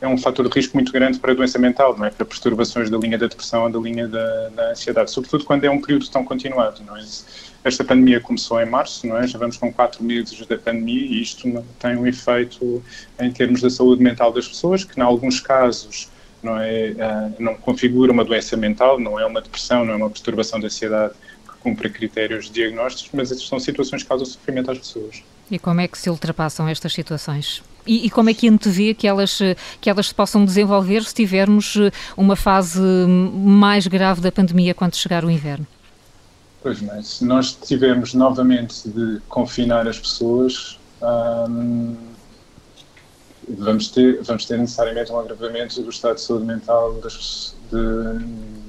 [0.00, 2.10] é um fator de risco muito grande para a doença mental, não é?
[2.10, 5.70] Para perturbações da linha da depressão ou da linha da, da ansiedade, sobretudo quando é
[5.70, 7.02] um período tão continuado, não é?
[7.64, 9.26] Esta pandemia começou em março, não é?
[9.26, 12.82] Já vamos com quatro meses da pandemia e isto tem um efeito
[13.20, 16.10] em termos da saúde mental das pessoas, que em alguns casos
[16.42, 20.10] não, é, uh, não configura uma doença mental, não é uma depressão, não é uma
[20.10, 21.14] perturbação da ansiedade
[21.62, 25.22] cumpre critérios diagnósticos, mas são situações que causam sofrimento às pessoas.
[25.50, 27.62] E como é que se ultrapassam estas situações?
[27.86, 29.38] E, e, como é que antevê que elas,
[29.80, 34.94] que elas se possam desenvolver se tivermos eh, uma fase mais grave da pandemia quando
[34.94, 35.66] chegar o inverno?
[36.62, 40.78] Pois, mas se nós tivermos novamente de confinar as pessoas,
[41.48, 41.96] hum,
[43.48, 48.24] vamos ter, vamos ter necessariamente um agravamento do estado de saúde mental das, de,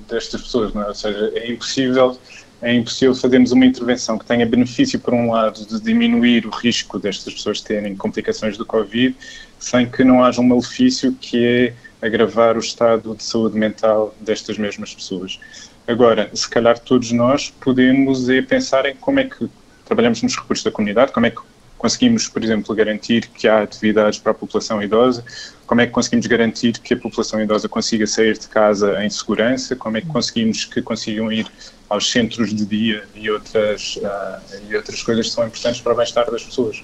[0.10, 0.88] destas pessoas, não é?
[0.88, 2.18] Ou seja, é impossível,
[2.64, 6.98] é impossível fazermos uma intervenção que tenha benefício, por um lado, de diminuir o risco
[6.98, 9.16] destas pessoas terem complicações do Covid,
[9.60, 11.74] sem que não haja um malefício que é
[12.06, 15.40] agravar o estado de saúde mental destas mesmas pessoas.
[15.86, 19.50] Agora, se calhar todos nós podemos é pensar em como é que
[19.86, 21.42] trabalhamos nos recursos da comunidade, como é que
[21.78, 25.26] conseguimos, por exemplo, garantir que há atividades para a população idosa?
[25.74, 29.76] Como é que conseguimos garantir que a população idosa consiga sair de casa em segurança?
[29.76, 31.48] Como é que conseguimos que consigam ir
[31.90, 35.96] aos centros de dia e outras, uh, e outras coisas que são importantes para o
[35.96, 36.84] bem-estar das pessoas?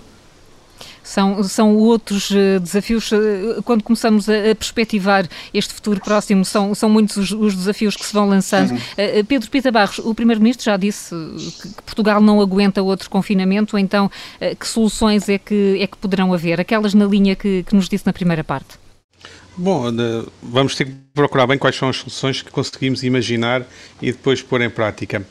[1.04, 3.12] São, são outros uh, desafios.
[3.12, 8.06] Uh, quando começamos a, perspectivar este futuro próximo, são, são muitos os, os desafios que
[8.06, 8.74] se vão lançando.
[8.74, 11.16] Uh, Pedro Pita Barros, o Primeiro-Ministro já disse
[11.62, 14.10] que, que, Portugal não aguenta outro confinamento, então
[14.60, 16.60] que soluções é que, é que poderão haver?
[16.60, 18.78] Aquelas na linha que, que nos disse na primeira parte.
[19.58, 19.84] Bom,
[20.42, 23.66] vamos ter que procurar bem quais são as soluções que conseguimos imaginar
[24.02, 25.26] e depois pôr em prática.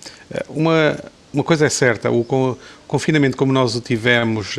[0.49, 0.99] Uma,
[1.33, 4.57] uma coisa é certa, o confinamento como nós o tivemos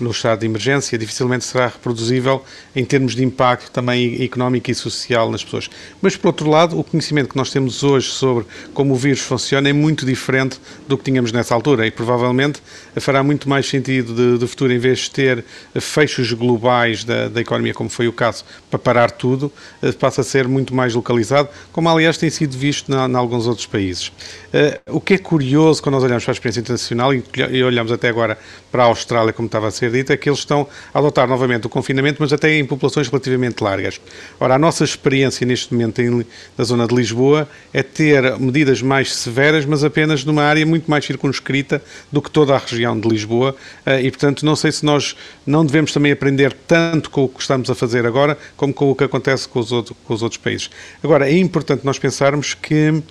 [0.00, 5.30] no estado de emergência, dificilmente será reproduzível em termos de impacto também económico e social
[5.30, 5.70] nas pessoas.
[6.00, 9.68] Mas, por outro lado, o conhecimento que nós temos hoje sobre como o vírus funciona
[9.68, 12.60] é muito diferente do que tínhamos nessa altura e provavelmente
[12.96, 15.44] fará muito mais sentido de, de futuro, em vez de ter
[15.80, 19.52] fechos globais da, da economia, como foi o caso, para parar tudo,
[19.82, 23.66] eh, passa a ser muito mais localizado, como aliás tem sido visto em alguns outros
[23.66, 24.12] países.
[24.54, 27.24] Uh, o que é curioso quando nós olhamos para a experiência internacional e,
[27.64, 28.38] olhamos até agora
[28.70, 31.66] para a Austrália, como estava a ser dito, é que eles estão a adotar novamente
[31.66, 34.00] o confinamento, mas até em populações relativamente largas.
[34.38, 36.24] Ora, a nossa experiência neste momento em,
[36.56, 41.04] na zona de Lisboa é ter medidas mais severas, mas apenas numa área muito mais
[41.04, 45.16] circunscrita do que toda a região de Lisboa uh, e, portanto, não sei se nós
[45.44, 48.94] não devemos também aprender tanto com o que estamos a fazer agora, como com o
[48.94, 50.70] que acontece com os, outro, com os outros países.
[51.02, 53.02] Agora, é importante nós pensarmos que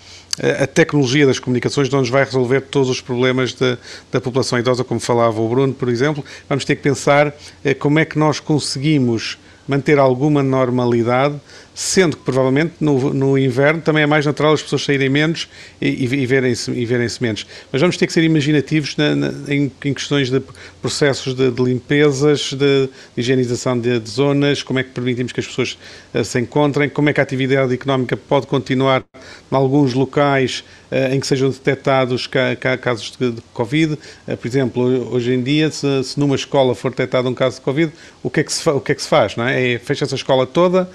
[0.62, 3.78] a tecnologia das comunicações não nos vai resolver todos os problemas da,
[4.12, 6.26] da população idosa, como falava o Bruno, por exemplo.
[6.50, 11.40] Vamos ter que pensar eh, como é que nós conseguimos manter alguma normalidade,
[11.74, 15.48] sendo que provavelmente no, no inverno também é mais natural as pessoas saírem menos
[15.82, 17.46] e, e verem-se verem menos.
[17.72, 20.42] Mas vamos ter que ser imaginativos na, na, em, em, questões de
[20.82, 25.40] processos de, de limpezas, de, de higienização de, de, zonas, como é que permitimos que
[25.40, 25.78] as pessoas
[26.14, 31.14] uh, se encontrem, como é que a atividade económica pode continuar em alguns locais uh,
[31.14, 33.94] em que sejam detectados ca, ca, casos de, Covid.
[34.28, 37.62] Uh, por exemplo, hoje em dia, se, se, numa escola for detectado um caso de
[37.62, 39.36] Covid, o que é que se, o que é que se faz?
[39.36, 39.74] Não é?
[39.74, 40.90] é fecha-se a escola toda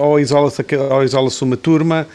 [0.00, 0.64] ou isola-se
[1.04, 2.06] isola uma turma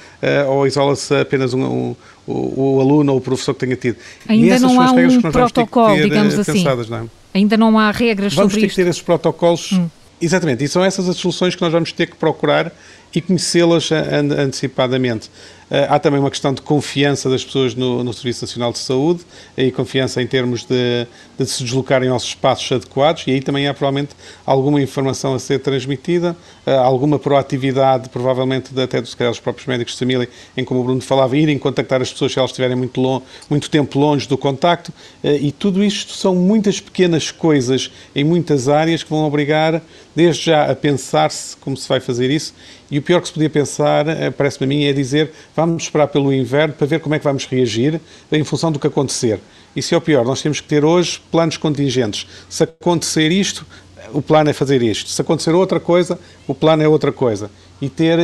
[0.47, 1.95] ou isola-se apenas um, um
[2.29, 3.97] o, o, aluno ou o professor que tenha tido.
[4.27, 6.53] Ainda não há um protocolo, ter, digamos assim.
[6.53, 7.03] Pensadas, não é?
[7.33, 8.75] Ainda não há regras vamos sobre ter isto.
[8.75, 9.71] que ter esses protocolos.
[9.71, 9.89] Hum.
[10.21, 12.73] Exatamente, e são essas as soluções que nós vamos ter que procurar
[13.15, 15.31] e conhecê-las antecipadamente.
[15.71, 19.21] Eh, há também uma questão de confiança das pessoas no, no Serviço Nacional de Saúde
[19.55, 21.05] e confiança em termos de,
[21.37, 23.23] de, se deslocarem aos espaços adequados.
[23.27, 28.81] E aí também há provavelmente alguma informação a ser transmitida, eh, alguma proatividade, provavelmente de,
[28.81, 32.11] até dos, dos próprios médicos de família, em como o Bruno falava, irem contactar as
[32.11, 34.91] pessoas se elas estiverem muito, long, muito tempo longe do contacto.
[35.23, 39.81] Eh, e tudo isto são muitas pequenas coisas em muitas áreas que vão obrigar
[40.15, 42.53] desde já a pensar-se como se vai fazer isso.
[42.91, 44.05] E o pior que se podia pensar,
[44.35, 47.45] parece-me a mim, é dizer vamos esperar pelo inverno para ver como é que vamos
[47.45, 47.99] reagir
[48.31, 49.39] em função do que acontecer.
[49.75, 52.25] E se é o pior, nós temos que ter hoje planos contingentes.
[52.49, 53.65] Se acontecer isto,
[54.13, 55.09] o plano é fazer isto.
[55.09, 56.17] Se acontecer outra coisa,
[56.47, 57.51] o plano é outra coisa.
[57.81, 58.19] E ter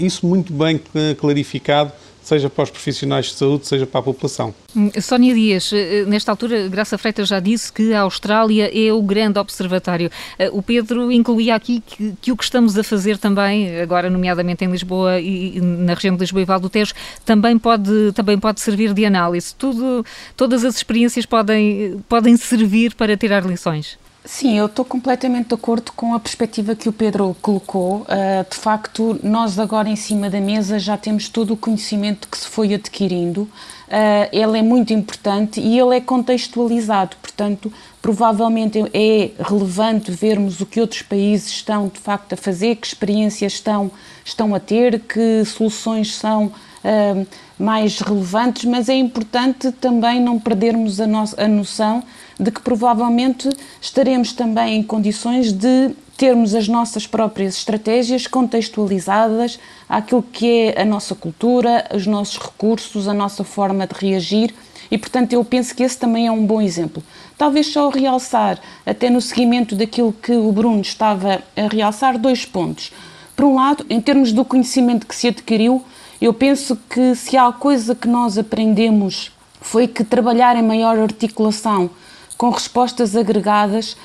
[0.00, 0.80] isso muito bem
[1.18, 1.92] clarificado
[2.26, 4.52] seja para os profissionais de saúde, seja para a população.
[4.74, 9.00] Hum, Sónia Dias, eh, nesta altura, Graça Freitas já disse que a Austrália é o
[9.00, 10.10] grande observatório.
[10.36, 14.64] Eh, o Pedro incluía aqui que, que o que estamos a fazer também, agora nomeadamente
[14.64, 18.60] em Lisboa e na região de Lisboa e Val do Tejo, também pode, também pode
[18.60, 19.54] servir de análise.
[19.54, 20.04] Tudo,
[20.36, 23.96] todas as experiências podem, podem servir para tirar lições.
[24.28, 27.98] Sim, eu estou completamente de acordo com a perspectiva que o Pedro colocou.
[28.00, 32.36] Uh, de facto, nós agora em cima da mesa já temos todo o conhecimento que
[32.36, 33.42] se foi adquirindo.
[33.42, 40.66] Uh, ele é muito importante e ele é contextualizado, portanto, provavelmente é relevante vermos o
[40.66, 43.92] que outros países estão de facto a fazer, que experiências estão,
[44.24, 51.00] estão a ter, que soluções são uh, mais relevantes, mas é importante também não perdermos
[51.00, 52.02] a, no a noção
[52.38, 53.48] de que provavelmente
[53.80, 60.84] estaremos também em condições de termos as nossas próprias estratégias contextualizadas àquilo que é a
[60.84, 64.54] nossa cultura, os nossos recursos, a nossa forma de reagir
[64.90, 67.02] e, portanto, eu penso que esse também é um bom exemplo.
[67.36, 72.92] Talvez só realçar, até no seguimento daquilo que o Bruno estava a realçar, dois pontos.
[73.34, 75.84] Por um lado, em termos do conhecimento que se adquiriu,
[76.20, 81.90] eu penso que se há coisa que nós aprendemos foi que trabalhar em maior articulação
[82.36, 83.96] com respostas agregadas uh,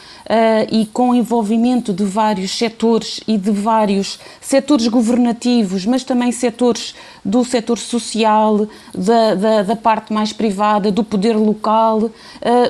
[0.72, 7.44] e com envolvimento de vários setores e de vários setores governativos, mas também setores do
[7.44, 12.12] setor social, da, da, da parte mais privada, do poder local, uh,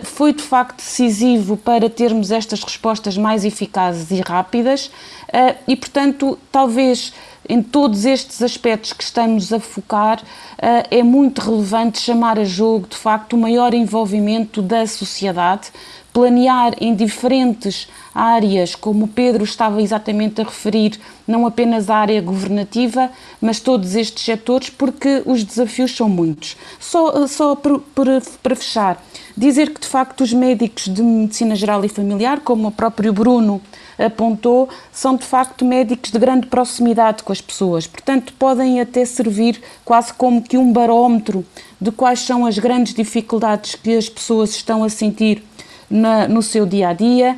[0.04, 6.38] foi de facto decisivo para termos estas respostas mais eficazes e rápidas uh, e, portanto,
[6.52, 7.13] talvez
[7.52, 10.24] em todos estes aspectos que estamos a focar,
[10.58, 15.70] eh, é muito relevante chamar a jogo, de facto, o maior envolvimento da sociedade,
[16.13, 22.21] planear em diferentes áreas, como o Pedro estava exatamente a referir, não apenas a área
[22.21, 26.58] governativa, mas todos estes setores, porque os desafios são muitos.
[26.80, 29.02] Só, só para, fechar,
[29.38, 33.62] dizer que de facto os médicos de medicina geral e familiar, como o próprio Bruno
[33.97, 39.62] apontou, são de facto médicos de grande proximidade com as pessoas, portanto, podem até servir
[39.86, 41.45] quase como que um barómetro
[41.80, 45.43] de quais são as grandes dificuldades que as pessoas estão a sentir
[45.92, 47.38] na, no seu dia a dia,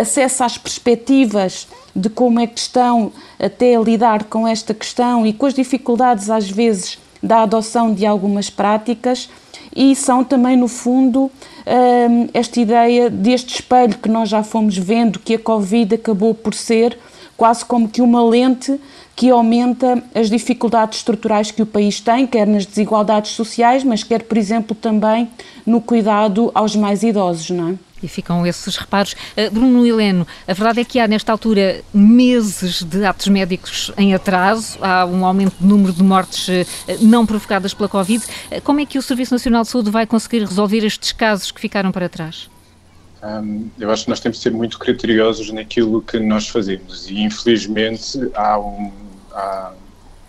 [0.00, 5.32] acesso às perspectivas de como é que estão até a lidar com esta questão e
[5.32, 9.30] com as dificuldades, às vezes, da adoção de algumas práticas,
[9.74, 11.30] e são também, no fundo,
[11.66, 16.54] hum, esta ideia deste espelho que nós já fomos vendo, que a Covid acabou por
[16.54, 16.96] ser
[17.36, 18.78] quase como que uma lente
[19.16, 24.22] que aumenta as dificuldades estruturais que o país tem, quer nas desigualdades sociais, mas quer,
[24.22, 25.28] por exemplo, também
[25.64, 27.74] no cuidado aos mais idosos, não é?
[28.04, 29.12] E ficam esses reparos.
[29.12, 34.14] Uh, Bruno Heleno, a verdade é que há nesta altura meses de atos médicos em
[34.14, 36.52] atraso, há um aumento do número de mortes uh,
[37.00, 38.22] não provocadas pela Covid.
[38.24, 41.60] Uh, como é que o Serviço Nacional de Saúde vai conseguir resolver estes casos que
[41.60, 42.48] ficaram para trás?
[43.24, 47.22] Um, eu acho que nós temos de ser muito criteriosos naquilo que nós fazemos e
[47.22, 48.92] infelizmente há, um,
[49.32, 49.72] há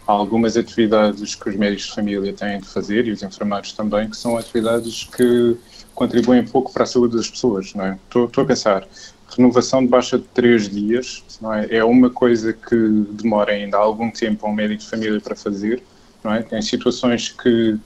[0.05, 4.15] algumas atividades que os médicos de família têm de fazer e os enfermeiros também que
[4.15, 5.57] são atividades que
[5.95, 7.97] contribuem pouco para a saúde das pessoas, não é?
[8.05, 8.87] Estou, a pensar,
[9.35, 11.67] renovação de baixa de três dias, não é?
[11.77, 12.75] É uma coisa que
[13.11, 15.81] demora ainda algum tempo a um médico de família para fazer,
[16.23, 16.43] não é?
[16.43, 17.77] Tem situações que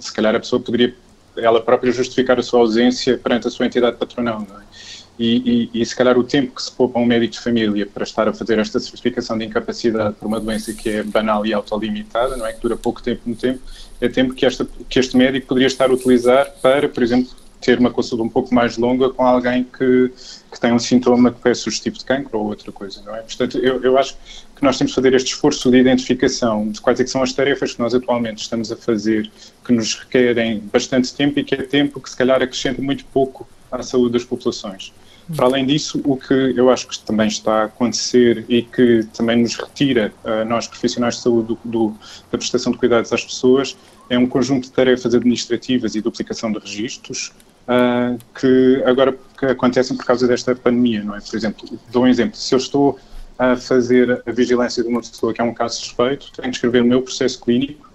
[0.00, 0.94] se calhar a pessoa poderia
[1.36, 4.62] ela própria justificar a sua ausência perante a sua entidade patronal, não é?
[5.24, 8.02] E, e, e, se calhar o tempo que se poupa um médico de família para
[8.02, 12.36] estar a fazer esta certificação de incapacidade por uma doença que é banal e autolimitada,
[12.36, 12.52] não é?
[12.52, 13.60] Que dura pouco tempo no tempo,
[14.00, 17.78] é tempo que, esta, que este médico poderia estar a utilizar para, por exemplo, ter
[17.78, 20.10] uma consulta um pouco mais longa com alguém que,
[20.50, 23.20] que tem um sintoma que é sugestivo de cancro ou outra coisa, não é?
[23.20, 24.16] Portanto, eu, eu acho
[24.56, 27.74] que nós temos de fazer este esforço de identificação de quais é são as tarefas
[27.74, 29.30] que nós atualmente estamos a fazer,
[29.64, 33.46] que nos requerem bastante tempo e que é tempo que se calhar acrescenta muito pouco
[33.70, 34.92] à saúde das populações.
[35.36, 39.40] Para além disso, o que eu acho que também está a acontecer e que também
[39.42, 41.88] nos retira, uh, nós profissionais de saúde, do, do,
[42.30, 43.76] da prestação de cuidados às pessoas,
[44.10, 49.96] é um conjunto de tarefas administrativas e duplicação de registros uh, que agora que acontecem
[49.96, 51.20] por causa desta pandemia, não é?
[51.20, 52.36] Por exemplo, dou um exemplo.
[52.36, 52.98] Se eu estou
[53.38, 56.82] a fazer a vigilância de uma pessoa que é um caso suspeito, tenho de escrever
[56.82, 57.90] o meu processo clínico,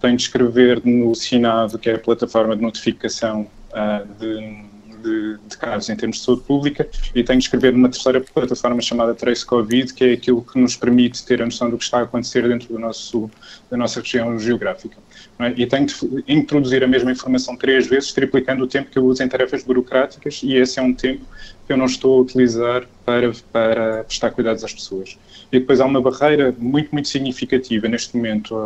[0.00, 4.69] tenho de escrever no SINAD, que é a plataforma de notificação uh, de
[5.02, 8.80] de, de casos em termos de saúde pública e tenho de escrever numa terceira plataforma
[8.80, 11.98] chamada Trace Covid, que é aquilo que nos permite ter a noção do que está
[11.98, 13.30] a acontecer dentro do nosso,
[13.70, 14.96] da nossa região geográfica.
[15.38, 15.54] É?
[15.56, 15.94] E tenho de
[16.28, 20.40] introduzir a mesma informação três vezes, triplicando o tempo que eu uso em tarefas burocráticas
[20.42, 21.24] e esse é um tempo
[21.66, 25.18] que eu não estou a utilizar para, para prestar cuidados às pessoas.
[25.52, 28.56] E depois há uma barreira muito, muito significativa neste momento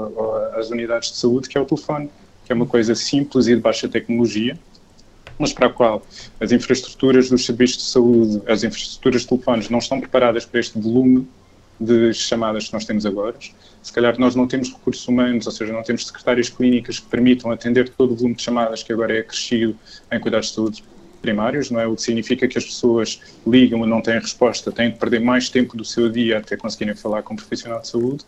[0.55, 2.11] às unidades de saúde, que é o telefone,
[2.45, 4.59] que é uma coisa simples e de baixa tecnologia,
[5.39, 6.03] mas para a qual
[6.41, 10.78] as infraestruturas dos serviços de saúde, as infraestruturas de telefones não estão preparadas para este
[10.78, 11.26] volume
[11.78, 13.37] de chamadas que nós temos agora.
[13.82, 17.51] Se calhar nós não temos recursos humanos, ou seja, não temos secretárias clínicas que permitam
[17.51, 19.76] atender todo o volume de chamadas que agora é acrescido
[20.11, 20.85] em cuidados de saúde
[21.24, 21.86] primários, não é?
[21.86, 25.48] O que significa que as pessoas ligam e não têm resposta, têm de perder mais
[25.48, 28.24] tempo do seu dia até conseguirem falar com um profissional de saúde.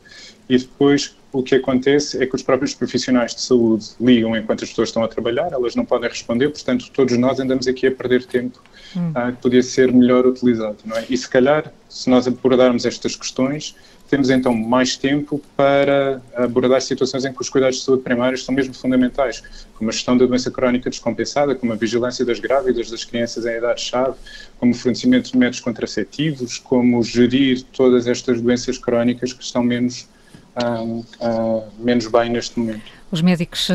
[0.49, 4.71] E depois o que acontece é que os próprios profissionais de saúde ligam enquanto as
[4.71, 8.25] pessoas estão a trabalhar, elas não podem responder, portanto, todos nós andamos aqui a perder
[8.25, 8.63] tempo
[8.97, 9.11] hum.
[9.11, 11.05] uh, que podia ser melhor utilizado, não é?
[11.11, 13.77] E se calhar, se nós abordarmos estas questões,
[14.09, 18.55] temos então mais tempo para abordar situações em que os cuidados de saúde primários são
[18.55, 19.43] mesmo fundamentais,
[19.75, 23.57] como a gestão da doença crónica descompensada, como a vigilância das grávidas, das crianças em
[23.57, 24.17] idade-chave,
[24.59, 30.09] como o fornecimento de métodos contraceptivos, como gerir todas estas doenças crónicas que estão menos,
[30.57, 32.97] uh, uh, menos bem neste momento.
[33.11, 33.73] Os médicos uh,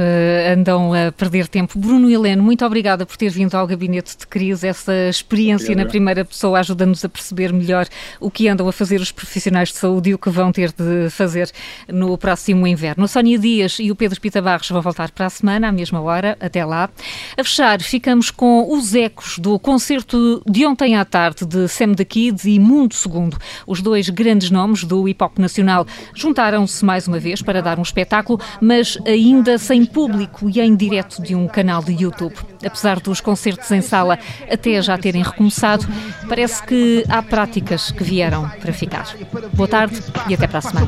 [0.53, 1.79] andam a perder tempo.
[1.79, 4.67] Bruno Heleno, muito obrigada por ter vindo ao gabinete de crise.
[4.67, 7.87] Essa experiência na primeira pessoa ajuda-nos a perceber melhor
[8.19, 11.09] o que andam a fazer os profissionais de saúde e o que vão ter de
[11.09, 11.49] fazer
[11.87, 13.05] no próximo inverno.
[13.05, 16.01] A Sónia Dias e o Pedro Pita Barros vão voltar para a semana, à mesma
[16.01, 16.37] hora.
[16.39, 16.89] Até lá.
[17.37, 22.03] A fechar, ficamos com os ecos do concerto de ontem à tarde de Sam the
[22.03, 23.37] Kids e Mundo Segundo.
[23.65, 27.81] Os dois grandes nomes do hip hop nacional juntaram-se mais uma vez para dar um
[27.81, 32.35] espetáculo, mas a ainda sem público e em direto de um canal de YouTube.
[32.65, 34.19] Apesar dos concertos em sala
[34.51, 35.87] até já terem recomeçado,
[36.27, 39.15] parece que há práticas que vieram para ficar.
[39.53, 40.85] Boa tarde e até para a semana.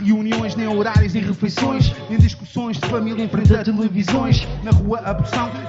[0.00, 4.46] Reuniões, nem horários, nem refeições, nem discussões de família em frente a televisões.
[4.62, 5.16] Na rua a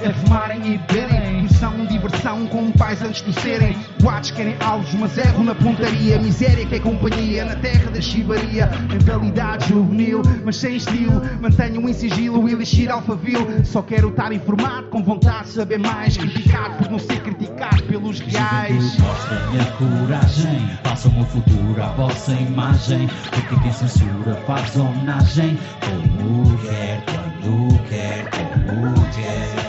[0.01, 1.26] é fumarem e beberem
[1.57, 3.75] Atenção, diversão com pais antes de serem.
[3.99, 6.19] Boates querem alvos, mas erro na pontaria.
[6.19, 8.69] Miséria que é companhia na terra da chibaria.
[8.87, 11.19] Mentalidade juvenil, mas sem estilo.
[11.41, 13.39] Mantenham em sigilo elixir alfavil.
[13.63, 16.15] Só quero estar informado, com vontade de saber mais.
[16.15, 18.95] Criticado por não ser criticado pelos reais.
[18.99, 23.09] Mostrem a coragem, façam o futuro à vossa imagem.
[23.31, 25.57] Porque quem censura faz homenagem.
[25.81, 29.66] Como quer, quando quer, como quer.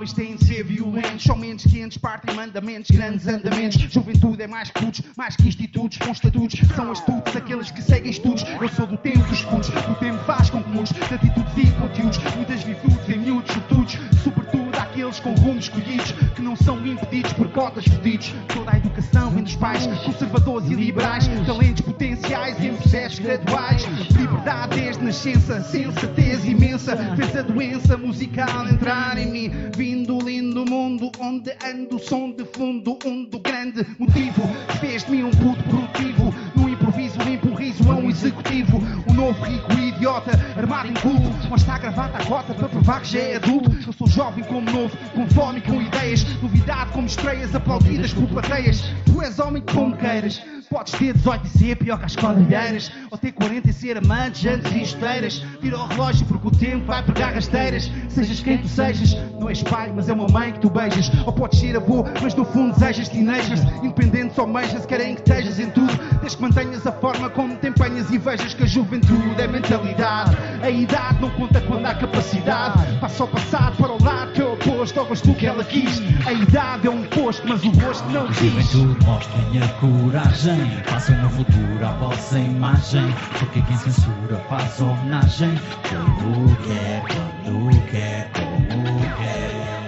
[0.00, 1.22] Jovens têm de ser violentos?
[1.22, 3.78] São mentes quentes, partem mandamentos, grandes andamentos.
[3.78, 6.60] Juventude é mais que putos, mais que institutos, com estatutos.
[6.74, 8.44] São astutos aqueles que seguem estudos.
[8.60, 11.72] Eu sou do tempo dos putos, o tempo faz com que mudes de atitudes e
[11.72, 12.18] conteúdos.
[12.34, 14.59] Muitas virtudes em miúdos, sobretudo, sobretudo
[15.18, 18.32] com rumos escolhidos, que não são impedidos por cotas fodidos.
[18.54, 23.84] Toda a educação vem dos pais, conservadores e liberais, talentos potenciais em processos graduais.
[24.10, 29.50] Liberdade desde nascença, sensatez imensa, fez a doença musical entrar em mim.
[29.76, 34.42] Vindo lindo mundo onde ando, som de fundo, um do grande motivo.
[34.80, 36.34] Fez de mim um puto produtivo,
[37.94, 38.78] um a executivo.
[39.08, 43.12] Um novo rico idiota, armado em culto, mostra a gravata à cota para provar que
[43.12, 43.70] já é adulto.
[43.86, 48.26] Eu sou jovem como novo, com fome e com ideias, novidade como estreias aplaudidas por
[48.28, 48.82] plateias.
[49.04, 50.40] Tu és homem como queiras.
[50.70, 54.40] Podes ter 18 e ser pior que as quadrilheiras Ou ter 40 e ser amante,
[54.40, 57.90] jantes e esteiras Tira o relógio porque o tempo vai pegar rasteiras.
[58.08, 61.10] Sejas quem tu sejas, não és pai, mas é uma mãe que tu beijas.
[61.26, 65.58] Ou podes ser avô, mas no fundo desejas teenagers Independente só meijas, querem que estejas
[65.58, 65.92] em tudo.
[66.20, 70.36] Desde que mantenhas a forma como te empenhas E vejas que a juventude é mentalidade.
[70.62, 72.98] A idade não conta quando há capacidade.
[73.00, 76.00] Passa o passado para o lado que é oposto Ao gosto que ela quis.
[76.24, 78.70] A idade é um posto, mas o gosto não quis.
[78.70, 80.59] Juventude, mostrem a coragem.
[80.86, 83.12] Façam o futuro à vossa imagem.
[83.38, 85.58] Porque quem censura faz homenagem.
[85.88, 87.02] Quando quer,
[87.44, 89.79] quando quer, como quer.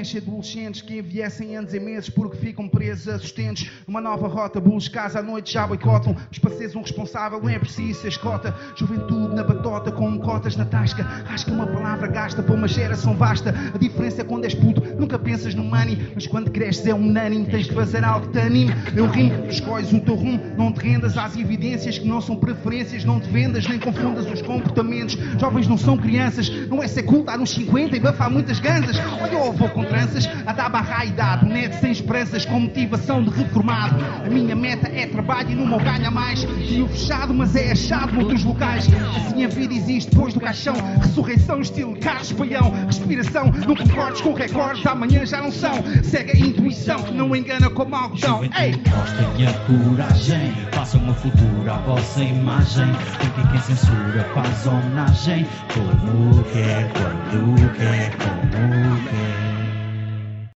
[0.00, 3.70] Crescem adolescentes que envelhecem anos e meses porque ficam presos a sustentos.
[3.86, 6.16] Numa nova rota, bulls casa à noite já boicotam.
[6.28, 8.54] Mas para seres um responsável é preciso escota.
[8.76, 11.06] Juventude na batota com cotas na tasca.
[11.28, 13.54] Acho que uma palavra gasta para uma geração vasta.
[13.74, 16.12] A diferença é quando és puto, nunca pensas no money.
[16.14, 18.72] Mas quando cresces é unânime, tens de fazer algo que te anime.
[18.96, 23.04] Eu rimo, escolhes o teu rumo, não te rendas às evidências que não são preferências.
[23.04, 25.18] Não te vendas nem confundas os comportamentos.
[25.38, 28.96] Jovens não são crianças, não é ser cool, estar nos 50 e bafar muitas ganzas.
[29.20, 31.46] Olha o avô com tranças, a dar barra à idade.
[31.46, 33.96] Neto sem esperanças, com motivação de reformado.
[34.24, 36.42] A minha meta é trabalho e no meu ganha mais.
[36.42, 38.88] E o fechado, mas é achado noutros locais.
[39.16, 40.74] Assim a vida existe depois do caixão.
[41.00, 42.72] Ressurreição, estilo Carlos Paião.
[42.86, 45.82] Respiração, não concordes com recordes, amanhã já não são.
[46.02, 48.44] Segue a intuição que não engana como algodão.
[48.44, 48.80] Ei!
[48.94, 50.52] Mostrem a coragem.
[50.72, 52.86] Façam o futuro à vossa imagem.
[53.18, 55.46] Porque quem censura faz homenagem.
[55.74, 59.59] Como quer, quando quer, como quer.